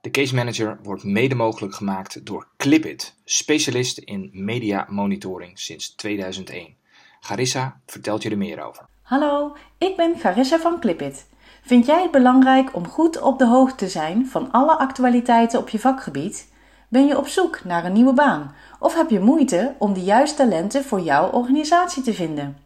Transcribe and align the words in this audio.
De 0.00 0.10
Case 0.10 0.34
Manager 0.34 0.78
wordt 0.82 1.04
mede 1.04 1.34
mogelijk 1.34 1.74
gemaakt 1.74 2.26
door 2.26 2.48
Clipit, 2.56 3.14
specialist 3.24 3.98
in 3.98 4.30
media 4.32 4.86
monitoring 4.88 5.58
sinds 5.58 5.94
2001. 5.94 6.74
Garissa 7.20 7.80
vertelt 7.86 8.22
je 8.22 8.30
er 8.30 8.38
meer 8.38 8.62
over. 8.62 8.84
Hallo, 9.02 9.56
ik 9.78 9.96
ben 9.96 10.18
Garissa 10.18 10.58
van 10.58 10.80
Clipit. 10.80 11.26
Vind 11.62 11.86
jij 11.86 12.02
het 12.02 12.10
belangrijk 12.10 12.74
om 12.74 12.88
goed 12.88 13.20
op 13.20 13.38
de 13.38 13.46
hoogte 13.46 13.76
te 13.76 13.88
zijn 13.88 14.26
van 14.26 14.50
alle 14.50 14.78
actualiteiten 14.78 15.58
op 15.58 15.68
je 15.68 15.78
vakgebied? 15.78 16.52
Ben 16.88 17.06
je 17.06 17.18
op 17.18 17.26
zoek 17.26 17.64
naar 17.64 17.84
een 17.84 17.92
nieuwe 17.92 18.14
baan 18.14 18.54
of 18.78 18.94
heb 18.94 19.10
je 19.10 19.20
moeite 19.20 19.74
om 19.78 19.92
de 19.92 20.02
juiste 20.02 20.36
talenten 20.36 20.84
voor 20.84 21.00
jouw 21.00 21.30
organisatie 21.30 22.02
te 22.02 22.14
vinden? 22.14 22.56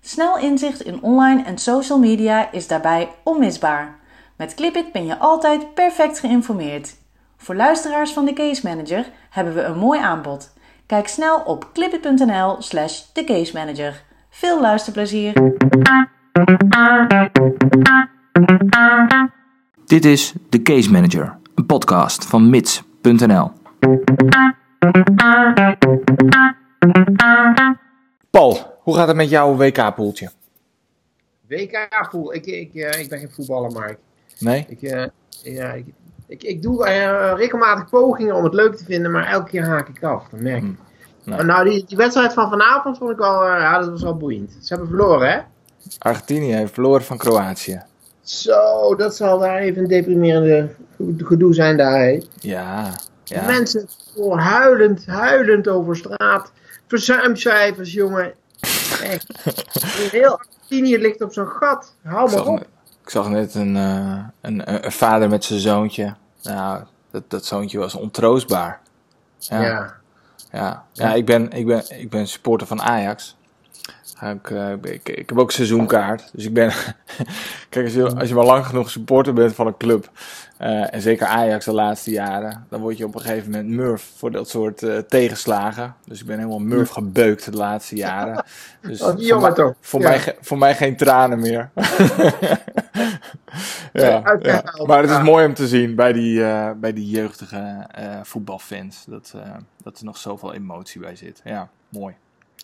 Snel 0.00 0.38
inzicht 0.38 0.82
in 0.82 1.02
online 1.02 1.42
en 1.42 1.58
social 1.58 1.98
media 1.98 2.52
is 2.52 2.66
daarbij 2.66 3.10
onmisbaar. 3.22 4.00
Met 4.42 4.54
Clipit 4.54 4.92
ben 4.92 5.06
je 5.06 5.18
altijd 5.18 5.74
perfect 5.74 6.18
geïnformeerd. 6.18 6.96
Voor 7.36 7.54
luisteraars 7.54 8.12
van 8.12 8.24
de 8.24 8.32
Case 8.32 8.66
Manager 8.66 9.10
hebben 9.30 9.54
we 9.54 9.62
een 9.62 9.78
mooi 9.78 10.00
aanbod. 10.00 10.52
Kijk 10.86 11.08
snel 11.08 11.40
op 11.40 11.70
clipit.nl/slash 11.72 13.02
Manager. 13.52 14.04
Veel 14.30 14.60
luisterplezier! 14.60 15.32
Dit 19.86 20.04
is 20.04 20.32
de 20.48 20.62
Case 20.62 20.90
Manager, 20.90 21.38
een 21.54 21.66
podcast 21.66 22.26
van 22.26 22.50
mits.nl. 22.50 23.50
Paul, 28.30 28.58
hoe 28.80 28.94
gaat 28.94 29.08
het 29.08 29.16
met 29.16 29.30
jouw 29.30 29.56
WK-poeltje? 29.56 30.30
WK-pool. 31.48 32.34
Ik, 32.34 32.46
ik, 32.46 32.74
eh, 32.74 33.00
ik 33.00 33.08
ben 33.08 33.18
geen 33.18 33.30
voetballer, 33.30 33.72
maar 33.72 33.90
ik, 33.90 33.98
Nee? 34.38 34.66
ik, 34.68 34.82
eh, 34.82 35.04
ja, 35.42 35.72
ik, 35.72 35.86
ik, 36.26 36.42
ik 36.42 36.62
doe 36.62 36.86
eh, 36.86 37.32
regelmatig 37.36 37.88
pogingen 37.88 38.34
om 38.34 38.44
het 38.44 38.54
leuk 38.54 38.76
te 38.76 38.84
vinden, 38.84 39.10
maar 39.10 39.26
elke 39.26 39.50
keer 39.50 39.64
haak 39.64 39.88
ik 39.88 40.02
af. 40.02 40.28
Dat 40.28 40.40
merk 40.40 40.62
ik. 40.62 40.78
Nee. 41.24 41.36
Maar 41.36 41.44
Nou, 41.44 41.68
die, 41.68 41.84
die 41.84 41.96
wedstrijd 41.96 42.32
van 42.32 42.50
vanavond 42.50 42.98
vond 42.98 43.10
ik 43.10 43.16
wel, 43.16 43.42
eh, 43.42 43.60
ja, 43.60 43.78
dat 43.78 43.88
was 43.88 44.02
wel 44.02 44.16
boeiend. 44.16 44.50
Ze 44.50 44.74
hebben 44.74 44.88
verloren, 44.88 45.30
hè? 45.30 45.38
Argentinië 45.98 46.52
heeft 46.52 46.72
verloren 46.72 47.04
van 47.04 47.18
Kroatië. 47.18 47.82
Zo, 48.20 48.94
dat 48.96 49.16
zal 49.16 49.38
daar 49.38 49.58
even 49.58 49.82
een 49.82 49.88
deprimerende 49.88 50.74
gedoe 51.16 51.54
zijn 51.54 51.76
daar, 51.76 52.00
hè? 52.00 52.22
Ja, 52.40 52.90
ja. 53.24 53.46
Mensen 53.46 53.88
voor 54.14 54.38
huilend, 54.38 55.06
huilend 55.06 55.68
over 55.68 55.96
straat. 55.96 56.52
Verzuimcijfers, 56.86 57.92
jongen. 57.92 58.32
Echt. 59.02 59.26
Heel 60.12 60.38
Argentinië 60.38 60.98
ligt 60.98 61.20
op 61.20 61.32
zo'n 61.32 61.46
gat. 61.46 61.94
Hou 62.02 62.30
maar 62.30 62.46
op. 62.46 62.66
zag 63.12 63.28
net 63.28 63.54
een, 63.54 63.76
eh, 63.76 64.18
een, 64.40 64.84
een 64.84 64.92
vader 64.92 65.28
met 65.28 65.44
zijn 65.44 65.60
zoontje. 65.60 66.14
Nou, 66.42 66.82
dat, 67.10 67.22
dat 67.30 67.44
zoontje 67.44 67.78
was 67.78 67.94
ontroostbaar. 67.94 68.80
Ja, 69.38 69.62
ja. 69.62 69.94
Ja. 70.52 70.84
ja. 70.92 71.12
ik, 71.14 71.24
ben, 71.26 71.50
ik, 71.50 71.66
ben, 71.66 71.82
ik 72.00 72.10
ben 72.10 72.26
supporter 72.28 72.66
van 72.66 72.82
Ajax. 72.82 73.36
Ik, 74.34 74.50
eh, 74.50 74.72
ik, 74.82 75.08
ik 75.08 75.28
heb 75.28 75.38
ook 75.38 75.50
seizoenkaart. 75.52 76.30
Dus 76.32 76.44
ik 76.44 76.52
ben. 76.54 76.72
Kijk, 77.68 77.84
als 77.84 77.94
je, 77.94 78.14
als 78.16 78.28
je 78.28 78.34
maar 78.34 78.44
lang 78.44 78.66
genoeg 78.66 78.90
supporter 78.90 79.32
bent 79.32 79.54
van 79.54 79.66
een 79.66 79.76
club. 79.76 80.10
eh, 80.56 80.94
en 80.94 81.00
zeker 81.00 81.26
Ajax 81.26 81.64
de 81.64 81.72
laatste 81.72 82.10
jaren. 82.10 82.66
Dan 82.70 82.80
word 82.80 82.98
je 82.98 83.04
op 83.04 83.14
een 83.14 83.20
gegeven 83.20 83.50
moment 83.50 83.68
murf 83.68 84.10
voor 84.16 84.30
dat 84.30 84.48
soort 84.48 84.84
tegenslagen. 85.08 85.94
Dus 86.04 86.20
ik 86.20 86.26
ben 86.26 86.36
helemaal 86.36 86.58
murf 86.58 86.90
gebeukt 86.90 87.44
de 87.44 87.56
laatste 87.56 87.96
jaren. 87.96 88.44
Dus 88.80 89.00
voor 89.00 89.40
mij- 89.40 89.52
toch? 89.52 89.74
Voor, 89.80 90.00
Ja. 90.00 90.08
mij, 90.08 90.36
voor 90.40 90.58
mij 90.58 90.74
geen 90.74 90.96
tranen 90.96 91.40
meer. 91.40 91.70
ja, 94.02 94.10
ja. 94.10 94.22
Uitgehaald. 94.22 94.86
Maar 94.86 95.02
het 95.02 95.10
is 95.10 95.22
mooi 95.22 95.46
om 95.46 95.54
te 95.54 95.68
zien 95.68 95.94
bij 95.94 96.12
die, 96.12 96.44
eh, 96.44 96.70
bij 96.76 96.92
die 96.92 97.10
jeugdige 97.10 97.86
eh, 97.90 98.20
voetbalfans. 98.22 99.04
Dat, 99.04 99.32
eh, 99.36 99.54
dat 99.82 99.98
er 99.98 100.04
nog 100.04 100.16
zoveel 100.16 100.54
emotie 100.54 101.00
bij 101.00 101.16
zit. 101.16 101.40
Ja, 101.44 101.68
mooi. 101.88 102.14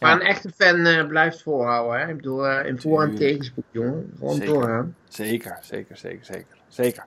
Maar 0.01 0.13
een 0.13 0.27
echte 0.27 0.51
fan 0.57 1.07
blijft 1.09 1.43
volhouden. 1.43 2.01
Hè? 2.01 2.09
Ik 2.09 2.17
bedoel, 2.17 2.51
in 2.51 2.81
voor- 2.81 3.03
en 3.03 3.15
tegenspoed, 3.15 3.65
jongen. 3.71 4.13
Gewoon 4.19 4.35
Zeker. 4.35 4.53
doorgaan. 4.53 4.95
Zeker, 5.09 5.59
zeker, 5.61 5.97
zeker, 5.97 6.25
zeker. 6.25 6.57
zeker. 6.69 7.05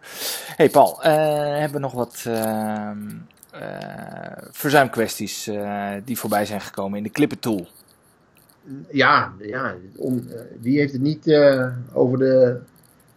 hey 0.56 0.70
Paul, 0.70 1.02
hebben 1.02 1.72
we 1.72 1.80
nog 1.80 1.94
wat 1.94 2.24
ehm, 2.28 3.10
eh, 3.52 4.48
verzuimkwesties 4.52 5.50
die 6.04 6.20
voorbij 6.20 6.46
zijn 6.46 6.62
gekomen 6.62 6.98
in 6.98 7.04
de 7.04 7.10
Clipper 7.10 7.40
Tool? 7.40 7.68
Ja, 8.92 9.32
ja 9.40 9.76
om, 9.96 10.28
wie 10.60 10.80
heeft 10.80 10.94
het 10.94 11.02
niet 11.02 11.38
over 11.94 12.18
de 12.18 12.60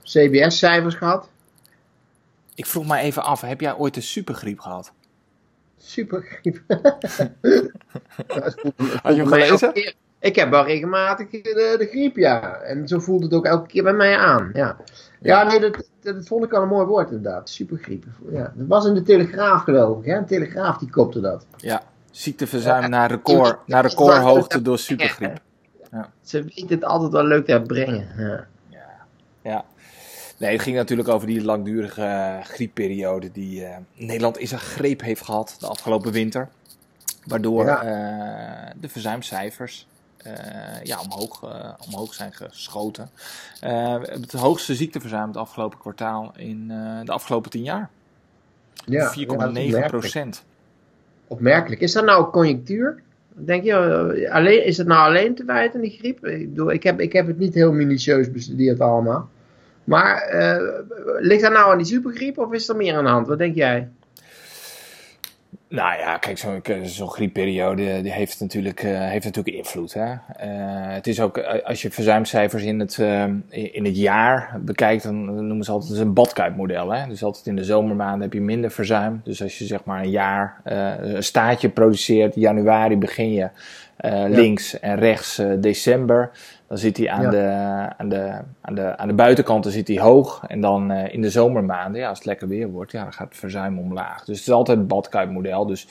CBS-cijfers 0.05 0.95
gehad? 0.95 1.29
Ik 2.55 2.67
vroeg 2.67 2.87
me 2.87 2.99
even 2.99 3.23
af, 3.23 3.41
heb 3.41 3.61
jij 3.61 3.77
ooit 3.77 3.97
een 3.97 4.03
supergriep 4.03 4.61
gehad? 4.61 4.93
Supergriep. 5.79 6.61
Had 9.03 9.15
je 9.15 9.21
hem 9.21 9.27
gelezen? 9.27 9.95
Ik 10.19 10.37
heb 10.37 10.51
wel 10.51 10.65
regelmatig 10.65 11.31
de, 11.31 11.75
de 11.79 11.87
griep, 11.91 12.17
ja. 12.17 12.55
En 12.55 12.89
zo 12.89 12.99
voelt 12.99 13.23
het 13.23 13.35
ook 13.35 13.45
elke 13.45 13.67
keer 13.67 13.83
bij 13.83 13.93
mij 13.93 14.17
aan. 14.17 14.51
Ja, 14.53 14.77
ja 15.21 15.43
nee, 15.43 15.61
dat, 15.61 15.89
dat 16.01 16.27
vond 16.27 16.45
ik 16.45 16.53
al 16.53 16.63
een 16.63 16.69
mooi 16.69 16.87
woord 16.87 17.11
inderdaad. 17.11 17.49
Supergriep. 17.49 18.05
Ja, 18.31 18.53
dat 18.55 18.67
was 18.67 18.87
in 18.87 18.95
de 18.95 19.03
Telegraaf 19.03 19.63
geloof 19.63 19.99
ik. 19.99 20.05
Hè? 20.05 20.17
Een 20.17 20.27
Telegraaf 20.27 20.79
die 20.79 20.91
kopte 20.91 21.21
dat. 21.21 21.47
Ja, 21.57 21.83
ziekteverzuim 22.11 22.91
naar, 22.91 23.11
record, 23.11 23.59
naar 23.67 23.87
recordhoogte 23.87 24.63
door 24.63 24.79
supergriep. 24.79 25.41
Ze 26.23 26.43
weten 26.43 26.69
het 26.69 26.85
altijd 26.85 27.13
wel 27.13 27.25
leuk 27.25 27.47
te 27.47 27.63
brengen. 27.67 28.09
Ja. 28.17 28.47
Ja. 29.45 29.65
Nee, 30.39 30.53
het 30.53 30.63
ging 30.63 30.77
natuurlijk 30.77 31.09
over 31.09 31.27
die 31.27 31.45
langdurige 31.45 32.03
eh, 32.03 32.45
griepperiode 32.45 33.33
die 33.33 33.65
eh, 33.65 33.77
Nederland 33.95 34.39
in 34.39 34.49
zijn 34.49 34.61
greep 34.61 35.01
heeft 35.01 35.23
gehad 35.23 35.57
de 35.61 35.67
afgelopen 35.67 36.13
winter. 36.13 36.49
Waardoor 37.27 37.65
Ja. 37.65 37.83
eh, 37.83 38.71
de 38.81 38.89
verzuimcijfers 38.89 39.87
ja, 40.83 41.01
omhoog, 41.01 41.43
omhoog 41.87 42.15
zijn 42.15 42.33
geschoten. 42.33 43.11
Het 43.61 44.33
hoogste 44.33 44.75
ziekteverzuim 44.75 45.27
het 45.29 45.37
afgelopen 45.37 45.79
kwartaal 45.79 46.33
in 46.37 46.69
de 47.05 47.13
afgelopen 47.13 47.51
tien 47.51 47.63
jaar. 47.63 47.91
Ja, 48.75 48.99
ja, 48.99 49.05
dat 49.05 49.17
is 49.17 49.27
4,9 49.27 49.29
opmerkelijk. 49.29 49.87
procent. 49.87 50.45
Opmerkelijk. 51.27 51.81
Is 51.81 51.93
dat 51.93 52.05
nou 52.05 52.31
conjunctuur? 52.31 53.03
Denk 53.33 53.65
je, 53.65 54.29
alleen, 54.33 54.65
is 54.65 54.77
het 54.77 54.87
nou 54.87 55.09
alleen 55.09 55.35
te 55.35 55.45
wijten, 55.45 55.81
die 55.81 55.91
griep? 55.99 56.27
Ik, 56.27 56.49
bedoel, 56.49 56.73
ik, 56.73 56.83
heb, 56.83 57.01
ik 57.01 57.13
heb 57.13 57.27
het 57.27 57.39
niet 57.39 57.55
heel 57.55 57.73
minutieus 57.73 58.31
bestudeerd 58.31 58.81
allemaal. 58.81 59.29
Maar 59.85 60.17
eh, 60.23 60.63
ligt 61.19 61.43
dat 61.43 61.53
nou 61.53 61.71
aan 61.71 61.79
die 61.79 61.87
supergriep 61.87 62.39
of 62.39 62.53
is 62.53 62.69
er 62.69 62.77
meer 62.77 62.97
aan 62.97 63.05
de 63.05 63.11
hand? 63.11 63.27
Wat 63.27 63.39
denk 63.39 63.55
jij? 63.55 63.89
Nou 65.75 65.99
ja, 65.99 66.17
kijk, 66.17 66.39
zo'n 66.39 66.63
zo'n 66.83 67.11
griepperiode 67.11 68.03
die 68.03 68.13
heeft 68.13 68.41
natuurlijk, 68.41 68.83
eh, 68.83 68.99
heeft 68.99 69.25
natuurlijk 69.25 69.57
invloed. 69.57 69.95
Hè? 69.95 70.13
Eh, 70.37 70.95
het 70.95 71.07
is 71.07 71.21
ook, 71.21 71.39
eh, 71.39 71.65
als 71.65 71.83
je 71.83 71.91
verzuimcijfers 71.91 72.63
in 72.63 72.81
het, 72.81 72.99
eh, 72.99 73.25
in 73.49 73.85
het 73.85 73.97
jaar 73.97 74.61
bekijkt, 74.61 75.03
dan 75.03 75.25
noemen 75.25 75.65
ze 75.65 75.71
altijd 75.71 75.99
een 75.99 76.13
badkuipmodel. 76.13 76.93
Hè? 76.93 77.07
Dus 77.09 77.23
altijd 77.25 77.47
in 77.47 77.57
de 77.57 77.65
zomermaanden 77.65 78.21
heb 78.21 78.33
je 78.33 78.41
minder 78.41 78.71
verzuim. 78.71 79.21
Dus 79.25 79.43
als 79.43 79.59
je 79.59 79.65
zeg 79.65 79.85
maar 79.85 80.03
een 80.03 80.11
jaar 80.11 80.61
eh, 80.65 80.93
een 80.99 81.23
staatje 81.23 81.69
produceert, 81.69 82.35
januari 82.35 82.97
begin 82.97 83.33
je 83.33 83.49
eh, 83.97 84.25
links 84.29 84.81
en 84.81 84.99
rechts 84.99 85.39
eh, 85.39 85.51
december. 85.59 86.31
Dan 86.69 86.79
zit 86.79 86.97
hij 86.97 87.11
aan, 87.11 87.23
Ja. 87.23 87.31
de, 87.31 87.39
aan, 87.97 88.09
de, 88.09 88.39
aan, 88.61 88.75
de, 88.75 88.97
aan 88.97 89.09
de 89.09 89.15
buitenkanten 89.15 89.71
zit 89.73 89.89
hij 89.89 90.01
hoog. 90.01 90.45
En 90.47 90.61
dan 90.61 90.91
eh, 90.91 91.15
in 91.15 91.21
de 91.21 91.31
zomermaanden, 91.31 92.01
ja, 92.01 92.09
als 92.09 92.19
het 92.19 92.27
lekker 92.27 92.49
weer 92.49 92.69
wordt, 92.71 92.93
ja, 92.93 93.03
dan 93.03 93.13
gaat 93.13 93.29
het 93.29 93.37
verzuim 93.39 93.79
omlaag. 93.79 94.25
Dus 94.25 94.39
het 94.39 94.47
is 94.47 94.53
altijd 94.53 94.79
het 94.79 94.89
badkuipmodel. 94.89 95.67
Dus, 95.67 95.89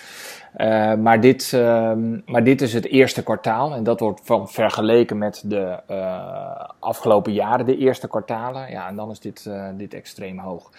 eh, 0.53 0.93
maar, 0.93 1.21
dit, 1.21 1.53
ehm, 1.53 2.19
maar 2.25 2.43
dit 2.43 2.61
is 2.61 2.73
het 2.73 2.85
eerste 2.85 3.23
kwartaal. 3.23 3.73
En 3.73 3.83
dat 3.83 3.99
wordt 3.99 4.21
van 4.23 4.49
vergeleken 4.49 5.17
met 5.17 5.43
de 5.45 5.79
eh, 5.87 6.69
afgelopen 6.79 7.33
jaren, 7.33 7.65
de 7.65 7.77
eerste 7.77 8.07
kwartalen. 8.07 8.71
Ja, 8.71 8.87
en 8.87 8.95
dan 8.95 9.09
is 9.11 9.19
dit, 9.19 9.49
dit 9.77 9.93
extreem 9.93 10.39
hoog. 10.39 10.71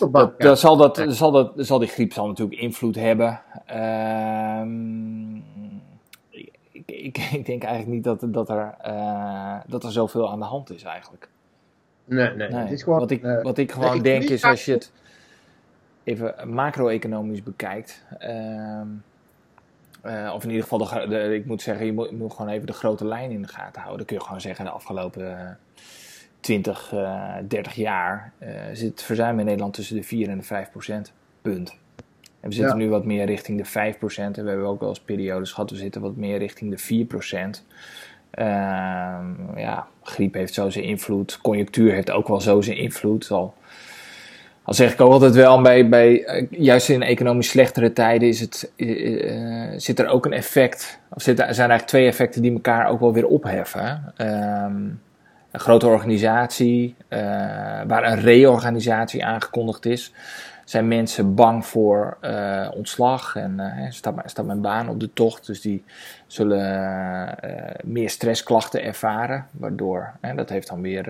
Een. 0.00 0.10
Dat, 0.12 0.40
dat 0.40 0.58
zal, 0.58 0.76
dat, 0.76 1.04
zal, 1.08 1.30
dat, 1.30 1.52
zal 1.56 1.78
die 1.78 1.88
griep 1.88 2.12
zal 2.12 2.26
natuurlijk 2.26 2.60
invloed 2.60 2.94
hebben. 2.94 3.40
Ehm, 3.66 5.36
ik, 6.94 7.18
ik, 7.38 7.46
denk 7.46 7.62
eigenlijk 7.62 7.94
niet 7.94 8.04
dat, 8.04 8.20
dat, 8.34 8.48
er, 8.48 8.74
eh, 8.80 9.56
dat 9.66 9.84
er 9.84 9.92
zoveel 9.92 10.30
aan 10.30 10.38
de 10.38 10.44
hand 10.44 10.70
is 10.70 10.82
eigenlijk. 10.82 11.28
Nee, 12.04 12.34
nee. 12.34 12.48
Nee. 12.48 12.60
Het 12.60 12.70
is 12.70 12.82
gewoon, 12.82 12.98
wat, 12.98 13.10
ik, 13.10 13.22
eh, 13.22 13.42
wat 13.42 13.58
ik 13.58 13.72
gewoon 13.72 14.02
denk 14.02 14.22
ik- 14.22 14.30
is 14.30 14.44
als 14.44 14.64
je 14.64 14.72
het 14.72 14.92
even 16.04 16.34
macro-economisch 16.54 17.42
bekijkt. 17.42 18.04
ehm, 18.18 18.86
eh, 20.02 20.32
of 20.34 20.42
in 20.42 20.48
ieder 20.50 20.62
geval, 20.66 21.08
de, 21.08 21.34
ik 21.34 21.46
moet 21.46 21.62
zeggen, 21.62 21.86
je 21.86 21.92
moet, 21.92 22.10
je 22.10 22.16
moet 22.16 22.32
gewoon 22.32 22.50
even 22.52 22.66
de 22.66 22.72
grote 22.72 23.04
lijn 23.06 23.30
in 23.30 23.42
de 23.42 23.48
gaten 23.48 23.82
houden. 23.82 23.96
Dan 23.96 24.06
kun 24.06 24.16
je 24.16 24.22
gewoon 24.22 24.40
zeggen, 24.40 24.64
de 24.64 24.70
afgelopen 24.70 25.38
eh, 25.40 25.50
20, 26.40 26.92
eh 26.92 27.34
30 27.48 27.74
jaar 27.74 28.32
zit 28.72 28.90
het 28.90 29.02
verzuim 29.02 29.38
in 29.38 29.44
Nederland 29.44 29.74
tussen 29.74 29.96
de 29.96 30.02
4 30.02 30.28
en 30.28 30.38
de 30.38 30.44
5 30.44 30.70
procent. 30.70 31.12
Punt. 31.42 31.76
En 32.40 32.48
we 32.48 32.54
zitten 32.54 32.78
Ja. 32.78 32.84
nu 32.84 32.90
wat 32.90 33.04
meer 33.04 33.26
richting 33.26 33.58
de 33.58 33.64
5 33.64 33.98
procent. 33.98 34.38
En 34.38 34.44
we 34.44 34.50
hebben 34.50 34.68
ook 34.68 34.80
wel 34.80 34.88
eens 34.88 35.00
periodes 35.00 35.52
gehad, 35.52 35.70
we 35.70 35.76
zitten 35.76 36.00
wat 36.00 36.16
meer 36.16 36.38
richting 36.38 36.70
de 36.70 36.78
4 36.78 37.04
procent. 37.04 37.64
Ehm, 38.30 39.56
ja, 39.56 39.86
griep 40.02 40.34
heeft 40.34 40.54
zo 40.54 40.70
zijn 40.70 40.84
invloed. 40.84 41.38
Conjunctuur 41.42 41.92
heeft 41.92 42.10
ook 42.10 42.28
wel 42.28 42.40
zo 42.40 42.60
zijn 42.60 42.76
invloed. 42.76 43.30
Al 43.30 43.54
Al 44.62 44.74
zeg 44.74 44.92
ik 44.92 45.00
ook 45.00 45.12
altijd 45.12 45.34
wel, 45.34 45.62
bij, 45.62 45.88
bij, 45.88 46.24
eh, 46.24 46.46
juist 46.50 46.88
in 46.88 47.02
economisch 47.02 47.48
slechtere 47.48 47.92
tijden 47.92 48.28
is 48.28 48.40
het, 48.40 48.72
eh, 48.76 49.30
eh, 49.30 49.72
zit 49.76 49.98
er 49.98 50.06
ook 50.08 50.26
een 50.26 50.32
effect, 50.32 51.00
of 51.10 51.22
zit, 51.22 51.38
er 51.38 51.54
zijn 51.54 51.70
eigenlijk 51.70 51.88
twee 51.88 52.06
effecten 52.06 52.42
die 52.42 52.52
elkaar 52.52 52.88
ook 52.88 53.00
wel 53.00 53.12
weer 53.12 53.26
opheffen. 53.26 54.12
Ehm, 54.16 54.82
een 55.50 55.60
grote 55.60 55.86
organisatie, 55.86 56.94
waar 57.86 58.04
een 58.04 58.20
reorganisatie 58.20 59.24
aangekondigd 59.24 59.86
is, 59.86 60.12
zijn 60.68 60.88
mensen 60.88 61.34
bang 61.34 61.66
voor 61.66 62.16
eh, 62.20 62.68
ontslag 62.74 63.36
en 63.36 63.60
eh, 63.60 63.90
staat, 63.90 64.14
mijn- 64.14 64.46
mijn 64.46 64.60
baan 64.60 64.88
op 64.88 65.00
de 65.00 65.12
tocht. 65.12 65.46
Dus 65.46 65.60
die 65.60 65.84
zullen 66.26 66.60
eh, 67.40 67.74
meer 67.84 68.10
stressklachten 68.10 68.82
ervaren, 68.82 69.46
waardoor 69.50 70.12
dat 70.36 70.48
heeft 70.48 70.68
dan 70.68 70.80
weer 70.82 71.08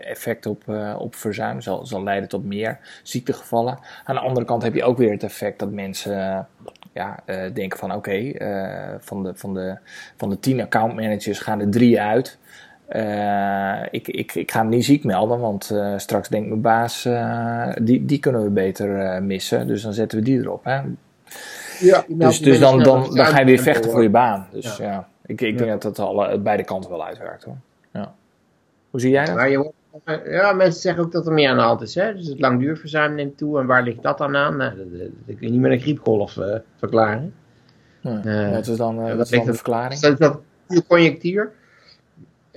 effect 0.00 0.46
op, 0.46 0.62
op 0.98 1.14
verzuim, 1.14 1.60
zal, 1.60 1.86
zal 1.86 2.02
leiden 2.02 2.28
tot 2.28 2.44
meer 2.44 2.78
ziektegevallen. 3.02 3.78
Aan 4.04 4.14
de 4.14 4.20
andere 4.20 4.46
kant 4.46 4.62
heb 4.62 4.74
je 4.74 4.84
ook 4.84 4.98
weer 4.98 5.10
het 5.12 5.22
effect 5.22 5.58
dat 5.58 5.70
mensen 5.70 6.46
ja, 6.92 7.18
denken 7.52 7.78
van 7.78 7.94
oké, 7.94 8.32
van, 9.00 9.22
de, 9.22 9.32
van, 9.34 9.54
de, 9.54 9.76
van 10.16 10.28
de 10.28 10.40
tien 10.40 10.60
accountmanagers 10.60 11.38
gaan 11.40 11.60
er 11.60 11.70
drie 11.70 12.00
uit. 12.00 12.38
Eh, 12.88 13.82
ik, 13.90 14.08
ik, 14.08 14.34
ik 14.34 14.50
ga 14.50 14.60
hem 14.60 14.68
niet 14.68 14.84
ziek 14.84 15.04
melden, 15.04 15.38
want 15.40 15.70
eh, 15.70 15.92
straks 15.96 16.28
denkt 16.28 16.48
mijn 16.48 16.60
baas, 16.60 17.04
eh, 17.04 17.68
die, 17.82 18.04
die 18.04 18.18
kunnen 18.18 18.42
we 18.42 18.50
beter 18.50 19.22
missen. 19.22 19.66
Dus 19.66 19.82
dan 19.82 19.92
zetten 19.92 20.18
we 20.18 20.24
die 20.24 20.38
erop. 20.40 20.64
Hè? 20.64 20.80
Ja, 21.80 22.04
Dus, 22.08 22.40
dus 22.40 22.58
dan, 22.58 22.82
dan, 22.82 23.14
dan 23.14 23.26
ga 23.26 23.38
je 23.38 23.44
weer 23.44 23.58
vechten 23.58 23.90
voor 23.90 24.02
je 24.02 24.10
baan. 24.10 24.46
Dus 24.52 24.76
ja, 24.76 25.08
ik, 25.26 25.40
ik 25.40 25.58
denk 25.58 25.70
dat 25.70 25.82
dat 25.82 25.98
alle, 25.98 26.38
beide 26.38 26.64
kanten 26.64 26.90
wel 26.90 27.04
uitwerkt 27.04 27.44
hoor. 27.44 27.56
Ja. 27.92 28.14
Hoe 28.90 29.00
zie 29.00 29.10
jij 29.10 29.24
dat? 29.24 29.72
Ja, 30.24 30.52
mensen 30.52 30.80
zeggen 30.80 31.04
ook 31.04 31.12
dat 31.12 31.26
er 31.26 31.32
meer 31.32 31.48
aan 31.50 31.56
de 31.56 31.62
hand 31.62 31.80
is. 31.80 31.94
Hè? 31.94 32.14
Dus 32.14 32.26
het 32.28 32.40
langduurverzuim 32.40 33.14
neemt 33.14 33.38
toe. 33.38 33.60
En 33.60 33.66
waar 33.66 33.82
ligt 33.82 34.02
dat 34.02 34.18
dan 34.18 34.36
aan? 34.36 34.56
Nou, 34.56 34.76
dat, 34.76 34.90
dat, 34.90 35.08
dat 35.26 35.36
kun 35.36 35.46
je 35.46 35.52
niet 35.52 35.60
met 35.60 35.70
een 35.72 35.80
griepgolf 35.80 36.36
verklaren. 36.76 37.34
Wat 38.02 38.66
is 38.66 38.76
dan, 38.76 38.96
dat 38.96 39.16
wat 39.16 39.24
is 39.24 39.30
dan 39.30 39.44
de 39.44 39.50
er- 39.50 39.54
verklaring? 39.54 39.92
Is 39.92 40.00
dat, 40.00 40.18
dat 40.18 40.40
puur 40.66 40.82
conjectuur? 40.86 41.52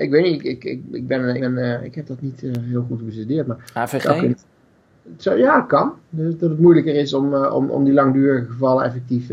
Ik 0.01 0.09
weet 0.09 0.23
niet, 0.23 0.45
ik, 0.45 0.63
ik, 0.63 0.81
ik, 0.91 1.07
ben, 1.07 1.35
ik, 1.35 1.39
ben, 1.41 1.57
eh, 1.57 1.83
ik 1.83 1.95
heb 1.95 2.07
dat 2.07 2.21
niet 2.21 2.43
eh, 2.43 2.51
heel 2.61 2.85
goed 2.87 3.05
bestudeerd. 3.05 3.47
Maar 3.47 3.71
AVG? 3.73 4.33
zou- 5.17 5.37
ja, 5.37 5.57
het 5.59 5.67
kan. 5.67 5.93
Dus 6.09 6.37
dat 6.37 6.49
het 6.49 6.59
moeilijker 6.59 6.95
is 6.95 7.13
om, 7.13 7.33
eh, 7.33 7.55
om, 7.55 7.69
om 7.69 7.83
die 7.83 7.93
langdurige 7.93 8.45
gevallen 8.51 8.85
effectief 8.85 9.31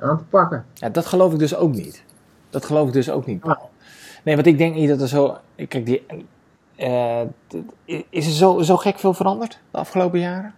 aan 0.00 0.18
te 0.18 0.24
pakken. 0.28 0.64
Ja, 0.74 0.88
dat 0.88 1.06
geloof 1.06 1.32
ik 1.32 1.38
dus 1.38 1.56
ook 1.56 1.74
niet. 1.74 2.04
Dat 2.50 2.64
geloof 2.64 2.86
ik 2.86 2.92
dus 2.92 3.10
ook 3.10 3.26
niet. 3.26 3.40
Paul. 3.40 3.70
Nee, 4.24 4.34
want 4.34 4.46
ik 4.46 4.58
denk 4.58 4.74
niet 4.74 4.88
dat 4.88 5.00
er 5.00 5.08
zo... 5.08 5.36
Kijk, 5.68 5.86
die, 5.86 6.02
is 8.10 8.26
er 8.26 8.32
zo, 8.32 8.60
zo 8.62 8.76
gek 8.76 8.98
veel 8.98 9.14
veranderd 9.14 9.58
de 9.70 9.78
afgelopen 9.78 10.18
jaren? 10.18 10.54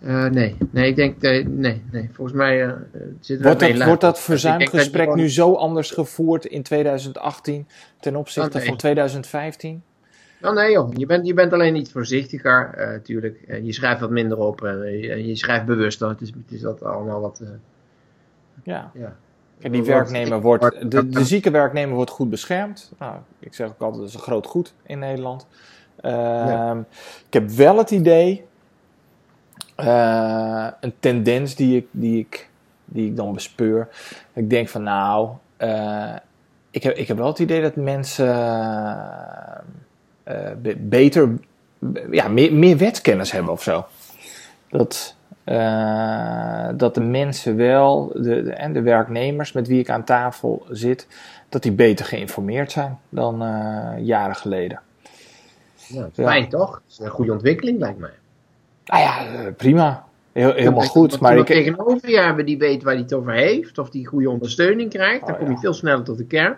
Eh, 0.00 0.24
nee, 0.24 0.56
nee, 0.70 0.88
ik 0.88 0.96
denk, 0.96 1.22
eh, 1.22 1.46
nee, 1.46 1.82
nee. 1.90 2.08
Volgens 2.12 2.36
mij 2.36 2.62
eh, 2.64 2.72
zitten 3.20 3.36
we 3.36 3.42
Wordt 3.42 3.60
dat, 3.78 3.86
wordt 3.86 4.00
dat 4.00 4.20
verzuimgesprek 4.20 5.14
nu 5.14 5.30
zo 5.30 5.54
anders 5.54 5.90
gevoerd 5.90 6.44
in 6.44 6.62
2018 6.62 7.66
ten 8.00 8.16
opzichte 8.16 8.48
Oh, 8.48 8.54
nee. 8.54 8.66
van 8.66 8.76
2015? 8.76 9.82
Nou 10.40 10.54
nee 10.54 10.72
joh, 10.72 10.90
je 10.96 11.06
bent, 11.06 11.26
je 11.26 11.34
bent 11.34 11.52
alleen 11.52 11.76
iets 11.76 11.92
voorzichtiger 11.92 12.74
eh 12.74 12.88
natuurlijk. 12.88 13.42
En 13.48 13.64
je 13.66 13.72
schrijft 13.72 14.00
wat 14.00 14.10
minder 14.10 14.38
op 14.38 14.64
en 14.64 14.98
je, 14.98 15.10
en 15.10 15.26
je 15.26 15.36
schrijft 15.36 15.64
bewuster. 15.66 16.08
Het 16.08 16.20
is, 16.20 16.28
het 16.28 16.52
is 16.52 16.60
dat 16.60 16.82
allemaal 16.82 17.20
wat... 17.20 17.40
eh, 17.40 17.48
Ja. 18.62 18.90
ja. 18.94 19.16
Kijk, 19.60 19.72
die 19.72 19.82
werknemer 19.84 20.40
wordt, 20.40 20.90
de, 20.90 21.08
de 21.08 21.24
zieke 21.24 21.50
werknemer 21.50 21.94
wordt 21.94 22.10
goed 22.10 22.30
beschermd. 22.30 22.92
Nou, 22.98 23.16
ik 23.38 23.54
zeg 23.54 23.68
ook 23.68 23.80
altijd, 23.80 23.98
dat 24.00 24.08
is 24.08 24.14
een 24.14 24.20
groot 24.20 24.46
goed 24.46 24.74
in 24.86 24.98
Nederland. 24.98 25.46
Ehm, 26.00 26.78
Ik 27.26 27.32
heb 27.32 27.50
wel 27.50 27.78
het 27.78 27.90
idee, 27.90 28.44
eh, 29.80 30.66
een 30.80 30.94
tendens 31.00 31.54
die 31.54 31.76
ik, 31.76 31.86
die, 31.90 32.18
ik, 32.18 32.48
die 32.84 33.06
ik 33.06 33.16
dan 33.16 33.32
bespeur. 33.32 33.88
Ik 34.32 34.50
denk 34.50 34.68
van 34.68 34.82
nou, 34.82 35.30
eh, 35.56 36.14
ik, 36.70 36.82
heb, 36.82 36.96
ik 36.96 37.08
heb 37.08 37.16
wel 37.16 37.26
het 37.26 37.38
idee 37.38 37.62
dat 37.62 37.76
mensen 37.76 38.34
eh, 40.22 40.50
be- 40.62 40.76
beter, 40.76 41.28
ja, 42.10 42.28
meer, 42.28 42.52
meer 42.52 42.76
wetskennis 42.76 43.32
hebben 43.32 43.52
of 43.52 43.62
zo. 43.62 43.86
Dat, 44.68 45.14
dat 46.76 46.94
de 46.94 47.00
mensen 47.00 47.56
wel, 47.56 48.12
de, 48.14 48.42
de, 48.42 48.52
en 48.52 48.72
de 48.72 48.82
werknemers 48.82 49.52
met 49.52 49.68
wie 49.68 49.80
ik 49.80 49.90
aan 49.90 50.04
tafel 50.04 50.66
zit, 50.70 51.06
dat 51.48 51.62
die 51.62 51.72
beter 51.72 52.04
geïnformeerd 52.04 52.72
zijn 52.72 52.98
dan 53.08 53.38
jaren 54.04 54.36
geleden. 54.36 54.80
Ja. 55.76 56.08
fijn 56.12 56.48
toch? 56.48 56.70
Dat 56.70 56.82
is 56.88 56.98
een 56.98 57.10
goede 57.10 57.32
ontwikkeling 57.32 57.78
lijkt 57.78 57.98
mij. 57.98 58.10
Nou 58.90 59.02
ja, 59.02 59.26
eh, 59.26 59.54
prima. 59.56 60.04
Heel, 60.32 60.52
helemaal 60.52 60.86
goed. 60.86 61.20
Maar 61.20 61.36
ik, 61.36 61.46
tegenover 61.46 62.10
je 62.10 62.20
hebben 62.20 62.46
die 62.46 62.58
weet 62.58 62.82
waar 62.82 62.92
hij 62.92 63.02
het 63.02 63.14
over 63.14 63.32
heeft. 63.32 63.78
Of 63.78 63.90
die 63.90 64.06
goede 64.06 64.30
ondersteuning 64.30 64.90
krijgt. 64.90 65.26
Dan 65.26 65.34
Oh, 65.34 65.40
kom 65.40 65.50
je 65.50 65.58
veel 65.58 65.74
sneller 65.74 66.04
tot 66.04 66.18
de 66.18 66.24
kern. 66.26 66.56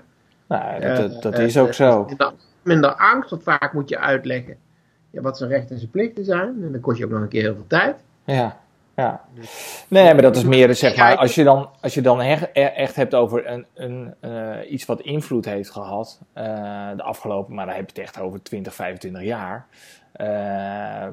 nou, 0.49 0.81
dat, 0.81 0.97
dat, 0.97 1.23
dat 1.23 1.35
Eh, 1.35 1.45
is 1.45 1.59
ook 1.59 1.69
eh, 1.69 1.73
zo. 1.75 2.05
Minder, 2.05 2.33
minder 2.63 2.95
angst. 2.95 3.31
Want 3.31 3.43
vaak 3.43 3.73
moet 3.73 3.89
je 3.89 3.99
uitleggen 3.99 4.57
ja, 5.11 5.21
wat 5.21 5.39
zijn 5.39 5.51
rechten 5.51 5.71
en 5.71 5.79
zijn 5.79 5.91
plichten 5.91 6.25
zijn. 6.25 6.49
En 6.63 6.73
dan 6.73 6.81
kost 6.81 6.99
je 6.99 7.05
ook 7.05 7.11
nog 7.11 7.21
een 7.21 7.29
keer 7.29 7.43
heel 7.43 7.55
veel 7.55 7.67
tijd. 7.67 7.97
Ja, 8.25 8.61
ja. 8.97 9.21
Nee, 9.89 10.13
maar 10.13 10.23
dat 10.23 10.37
is 10.37 10.45
meer, 10.45 10.75
zeg 10.75 10.97
maar, 10.97 11.17
als 11.17 11.35
je 11.35 11.45
dan, 11.45 11.69
als 11.81 11.95
je 11.95 12.01
dan 12.03 12.21
echt, 12.21 12.53
echt 12.53 12.97
hebt 12.97 13.15
over 13.15 13.47
een, 13.51 13.67
een, 13.75 14.15
eh, 14.21 14.71
iets 14.73 14.85
wat 14.87 15.01
invloed 15.01 15.45
heeft 15.45 15.71
gehad 15.71 16.21
eh, 16.33 16.45
de 16.97 17.03
afgelopen, 17.03 17.55
maar 17.55 17.67
dan 17.67 17.75
heb 17.75 17.85
je 17.91 18.01
het 18.01 18.05
echt 18.05 18.21
over 18.21 18.43
20, 18.43 18.75
25 18.75 19.23
jaar. 19.23 19.67
Eh, 20.13 21.07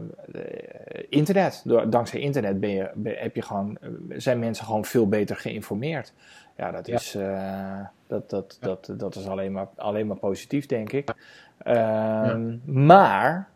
internet, 1.10 1.62
door, 1.66 1.90
dankzij 1.90 2.20
internet 2.20 2.60
ben 2.60 2.70
je, 2.70 2.90
ben- 2.96 3.18
heb 3.18 3.36
je 3.36 3.42
gewoon, 3.42 3.78
eh, 3.82 3.90
zijn 4.18 4.40
mensen 4.40 4.66
gewoon 4.66 4.86
veel 4.86 5.08
beter 5.08 5.36
geïnformeerd. 5.36 6.14
Ja, 6.58 6.72
dat 6.72 6.88
Ja. 6.88 6.96
is, 6.96 7.16
eh, 7.16 7.80
dat, 8.08 8.30
dat, 8.30 8.58
dat, 8.62 8.94
dat 8.98 9.16
is 9.16 9.28
alleen, 9.28 9.52
maar, 9.52 9.68
alleen 9.76 10.08
maar 10.08 10.18
positief, 10.18 10.66
denk 10.66 10.92
ik. 10.92 11.14
Ehm, 11.58 12.56
Maar, 12.66 13.48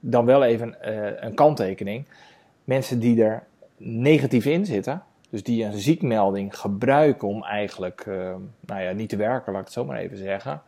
dan 0.00 0.24
wel 0.24 0.44
even 0.44 0.74
een 1.26 1.34
kanttekening. 1.34 2.04
Mensen 2.64 2.98
die 2.98 3.24
er 3.24 3.42
negatief 3.76 4.44
in 4.46 4.66
zitten, 4.66 5.02
dus 5.30 5.42
die 5.42 5.64
een 5.64 5.78
ziekmelding 5.78 6.58
gebruiken 6.58 7.28
om 7.28 7.44
eigenlijk, 7.44 8.04
nou 8.66 8.80
ja, 8.82 8.92
niet 8.92 9.08
te 9.08 9.16
werken, 9.16 9.52
laat 9.52 9.60
ik 9.60 9.66
het 9.66 9.76
zo 9.76 9.84
maar 9.84 9.98
even 9.98 10.16
zeggen. 10.16 10.62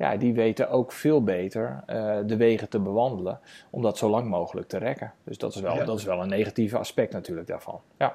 Ja, 0.00 0.16
die 0.16 0.34
weten 0.34 0.70
ook 0.70 0.92
veel 0.92 1.22
beter 1.24 1.82
eh, 1.86 2.16
de 2.26 2.36
wegen 2.36 2.68
te 2.68 2.78
bewandelen 2.80 3.40
om 3.70 3.82
dat 3.82 3.98
zo 3.98 4.08
lang 4.10 4.28
mogelijk 4.28 4.68
te 4.68 4.78
rekken. 4.78 5.12
Dus 5.24 5.38
dat 5.38 5.54
is 5.54 5.60
wel, 5.60 5.74
Ja. 5.74 5.84
dat 5.84 5.98
is 5.98 6.04
wel 6.04 6.22
een 6.22 6.28
negatieve 6.28 6.78
aspect 6.78 7.12
natuurlijk 7.12 7.46
daarvan. 7.46 7.80
Ja. 7.98 8.14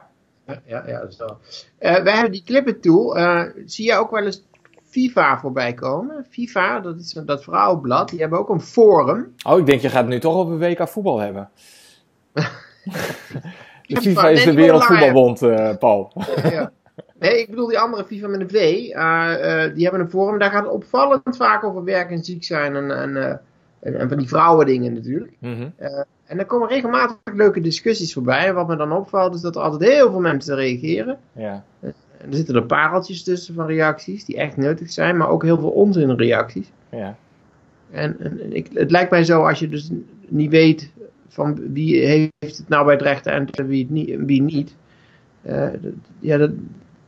Ja, 0.66 0.84
ja, 0.88 1.00
dat 1.00 1.12
is 1.12 1.18
wel. 1.18 1.38
Wij 1.80 2.14
hebben 2.14 2.32
die 2.32 2.44
Clipper 2.44 2.80
tool. 2.80 3.18
eh, 3.18 3.44
zie 3.66 3.86
je 3.86 3.96
ook 3.96 4.12
wel 4.12 4.24
eens 4.26 4.44
FIFA 4.84 5.40
voorbij 5.40 5.74
komen? 5.74 6.26
FIFA, 6.30 6.80
dat 6.80 7.00
is 7.00 7.12
dat 7.26 7.44
vrouwenblad. 7.44 8.10
Die 8.10 8.20
hebben 8.20 8.40
ook 8.40 8.50
een 8.50 8.62
forum. 8.62 9.36
Oh, 9.48 9.60
ik 9.60 9.66
denk 9.66 9.82
je 9.82 9.90
gaat 9.90 10.02
het 10.02 10.10
nu 10.10 10.20
toch 10.20 10.36
over 10.36 10.58
WK 10.58 10.88
voetbal 10.88 11.20
hebben. 11.20 11.50
de 13.88 14.02
FIFA 14.02 14.30
is 14.30 14.44
de 14.44 14.54
Wereldvoetbalbond, 14.54 15.40
Paul. 15.80 16.12
ja. 16.44 16.72
Nee, 17.26 17.42
ik 17.42 17.50
bedoel 17.50 17.68
die 17.68 17.80
andere 17.80 18.04
FIFA 18.04 18.28
met 18.28 18.40
een 18.42 18.50
V. 18.50 18.54
eh, 18.54 19.64
eh, 19.64 19.74
die 19.74 19.84
hebben 19.84 20.02
een 20.02 20.10
forum. 20.10 20.40
Daar 20.40 20.52
gaat 20.52 20.64
het 20.64 20.74
opvallend 20.74 21.38
vaak 21.38 21.64
over 21.64 21.84
werk 21.84 22.12
en 22.12 22.24
ziek 22.24 22.44
zijn. 22.44 22.76
En, 22.76 22.92
en, 23.02 23.18
eh, 23.18 23.36
en, 23.80 24.00
en 24.00 24.10
van 24.10 24.18
die 24.18 24.28
vrouwendingen 24.28 24.94
natuurlijk. 24.94 25.34
Mhm. 25.40 25.70
En 26.26 26.40
er 26.40 26.46
komen 26.46 26.68
regelmatig 26.68 27.18
leuke 27.34 27.62
discussies 27.62 28.14
voorbij. 28.14 28.48
En 28.48 28.56
wat 28.56 28.68
me 28.68 28.76
dan 28.76 28.92
opvalt 28.92 29.36
is 29.36 29.42
dat 29.42 29.56
er 29.56 29.62
altijd 29.62 29.92
heel 29.92 30.12
veel 30.12 30.20
mensen 30.20 30.56
reageren. 30.56 31.18
Ja. 31.32 31.64
En 31.82 31.94
er 32.30 32.36
zitten 32.36 32.56
er 32.56 32.66
pareltjes 32.66 33.24
tussen 33.24 33.54
van 33.54 33.66
reacties 33.66 34.26
die 34.26 34.38
echt 34.38 34.58
nuttig 34.58 34.92
zijn. 34.92 35.18
Maar 35.18 35.30
ook 35.30 35.44
heel 35.44 35.60
veel 35.60 35.70
onzinreacties. 35.70 36.72
Ja. 36.92 37.16
En, 37.92 38.20
en 38.20 38.56
ik, 38.56 38.68
het 38.74 38.92
lijkt 38.92 39.12
mij 39.12 39.24
zo 39.24 39.44
als 39.46 39.60
je 39.60 39.70
dus 39.70 39.90
niet 40.28 40.50
weet 40.52 40.92
van 41.28 41.74
wie 41.74 42.06
heeft 42.06 42.58
het 42.58 42.70
nou 42.70 42.86
bij 42.86 42.94
het 42.94 43.04
rechte 43.04 43.30
en 43.30 43.48
wie, 43.68 43.88
niet, 43.90 44.16
wie 44.26 44.42
niet. 44.42 44.76
eh, 45.42 45.68
ja, 46.20 46.38
dat, 46.38 46.52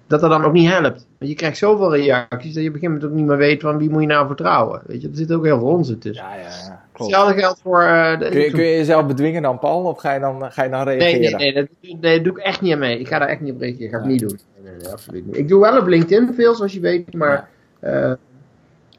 dat 0.07 0.19
dat 0.21 0.29
dan 0.29 0.43
ook 0.43 0.53
niet 0.53 0.69
helpt. 0.69 1.07
Want 1.17 1.31
je 1.31 1.35
krijgt 1.35 1.57
zoveel 1.57 1.95
reacties 1.95 2.53
dat 2.53 2.63
je 2.63 2.69
op 2.69 2.75
een 2.75 2.79
gegeven 2.79 2.87
moment 2.91 3.03
ook 3.05 3.11
niet 3.11 3.25
meer 3.25 3.37
weet 3.37 3.61
van 3.61 3.77
wie 3.77 3.89
moet 3.89 4.01
je 4.01 4.07
nou 4.07 4.27
vertrouwen. 4.27 4.81
Weet 4.85 5.01
je, 5.01 5.07
er 5.07 5.15
zit 5.15 5.31
ook 5.33 5.45
heel 5.45 5.59
veel 5.59 5.67
onzin 5.67 5.99
tussen. 5.99 6.25
Ja, 6.25 6.35
ja, 6.35 6.41
ja. 6.41 6.85
Klopt. 6.91 7.11
Hetzelfde 7.11 7.39
geldt 7.41 7.59
voor... 7.63 7.81
eh, 7.81 8.19
de- 8.19 8.29
Kun 8.29 8.39
je, 8.39 8.51
kun 8.51 8.63
je 8.63 8.75
jezelf 8.77 9.05
bedwingen 9.05 9.41
dan, 9.41 9.59
Paul? 9.59 9.83
Of 9.83 9.99
ga 9.99 10.13
je 10.13 10.19
dan, 10.19 10.51
ga 10.51 10.63
je 10.63 10.69
dan 10.69 10.85
Nee, 10.85 10.97
reageren? 10.97 11.37
nee, 11.39 11.53
nee, 11.53 11.53
dat, 11.53 11.67
nee, 12.01 12.15
dat 12.15 12.23
doe 12.23 12.33
ik 12.33 12.43
echt 12.45 12.61
niet 12.61 12.73
aan 12.73 12.79
mee. 12.79 12.99
Ik 12.99 13.07
ga 13.07 13.19
daar 13.19 13.27
echt 13.27 13.41
niet 13.41 13.53
op 13.53 13.59
reageren. 13.61 13.89
Ga 13.89 13.97
ik 13.97 14.03
Ja. 14.03 14.09
niet 14.09 14.19
doen. 14.19 14.39
Nee, 14.63 14.71
nee, 14.71 14.81
nee, 14.81 14.91
absoluut 14.91 15.25
niet. 15.25 15.37
Ik 15.37 15.47
doe 15.47 15.61
wel 15.61 15.77
op 15.79 15.87
LinkedIn 15.87 16.33
veel, 16.33 16.55
zoals 16.55 16.73
je 16.73 16.79
weet, 16.79 17.13
maar... 17.13 17.49
eh, 17.79 17.91
Het 18.01 18.17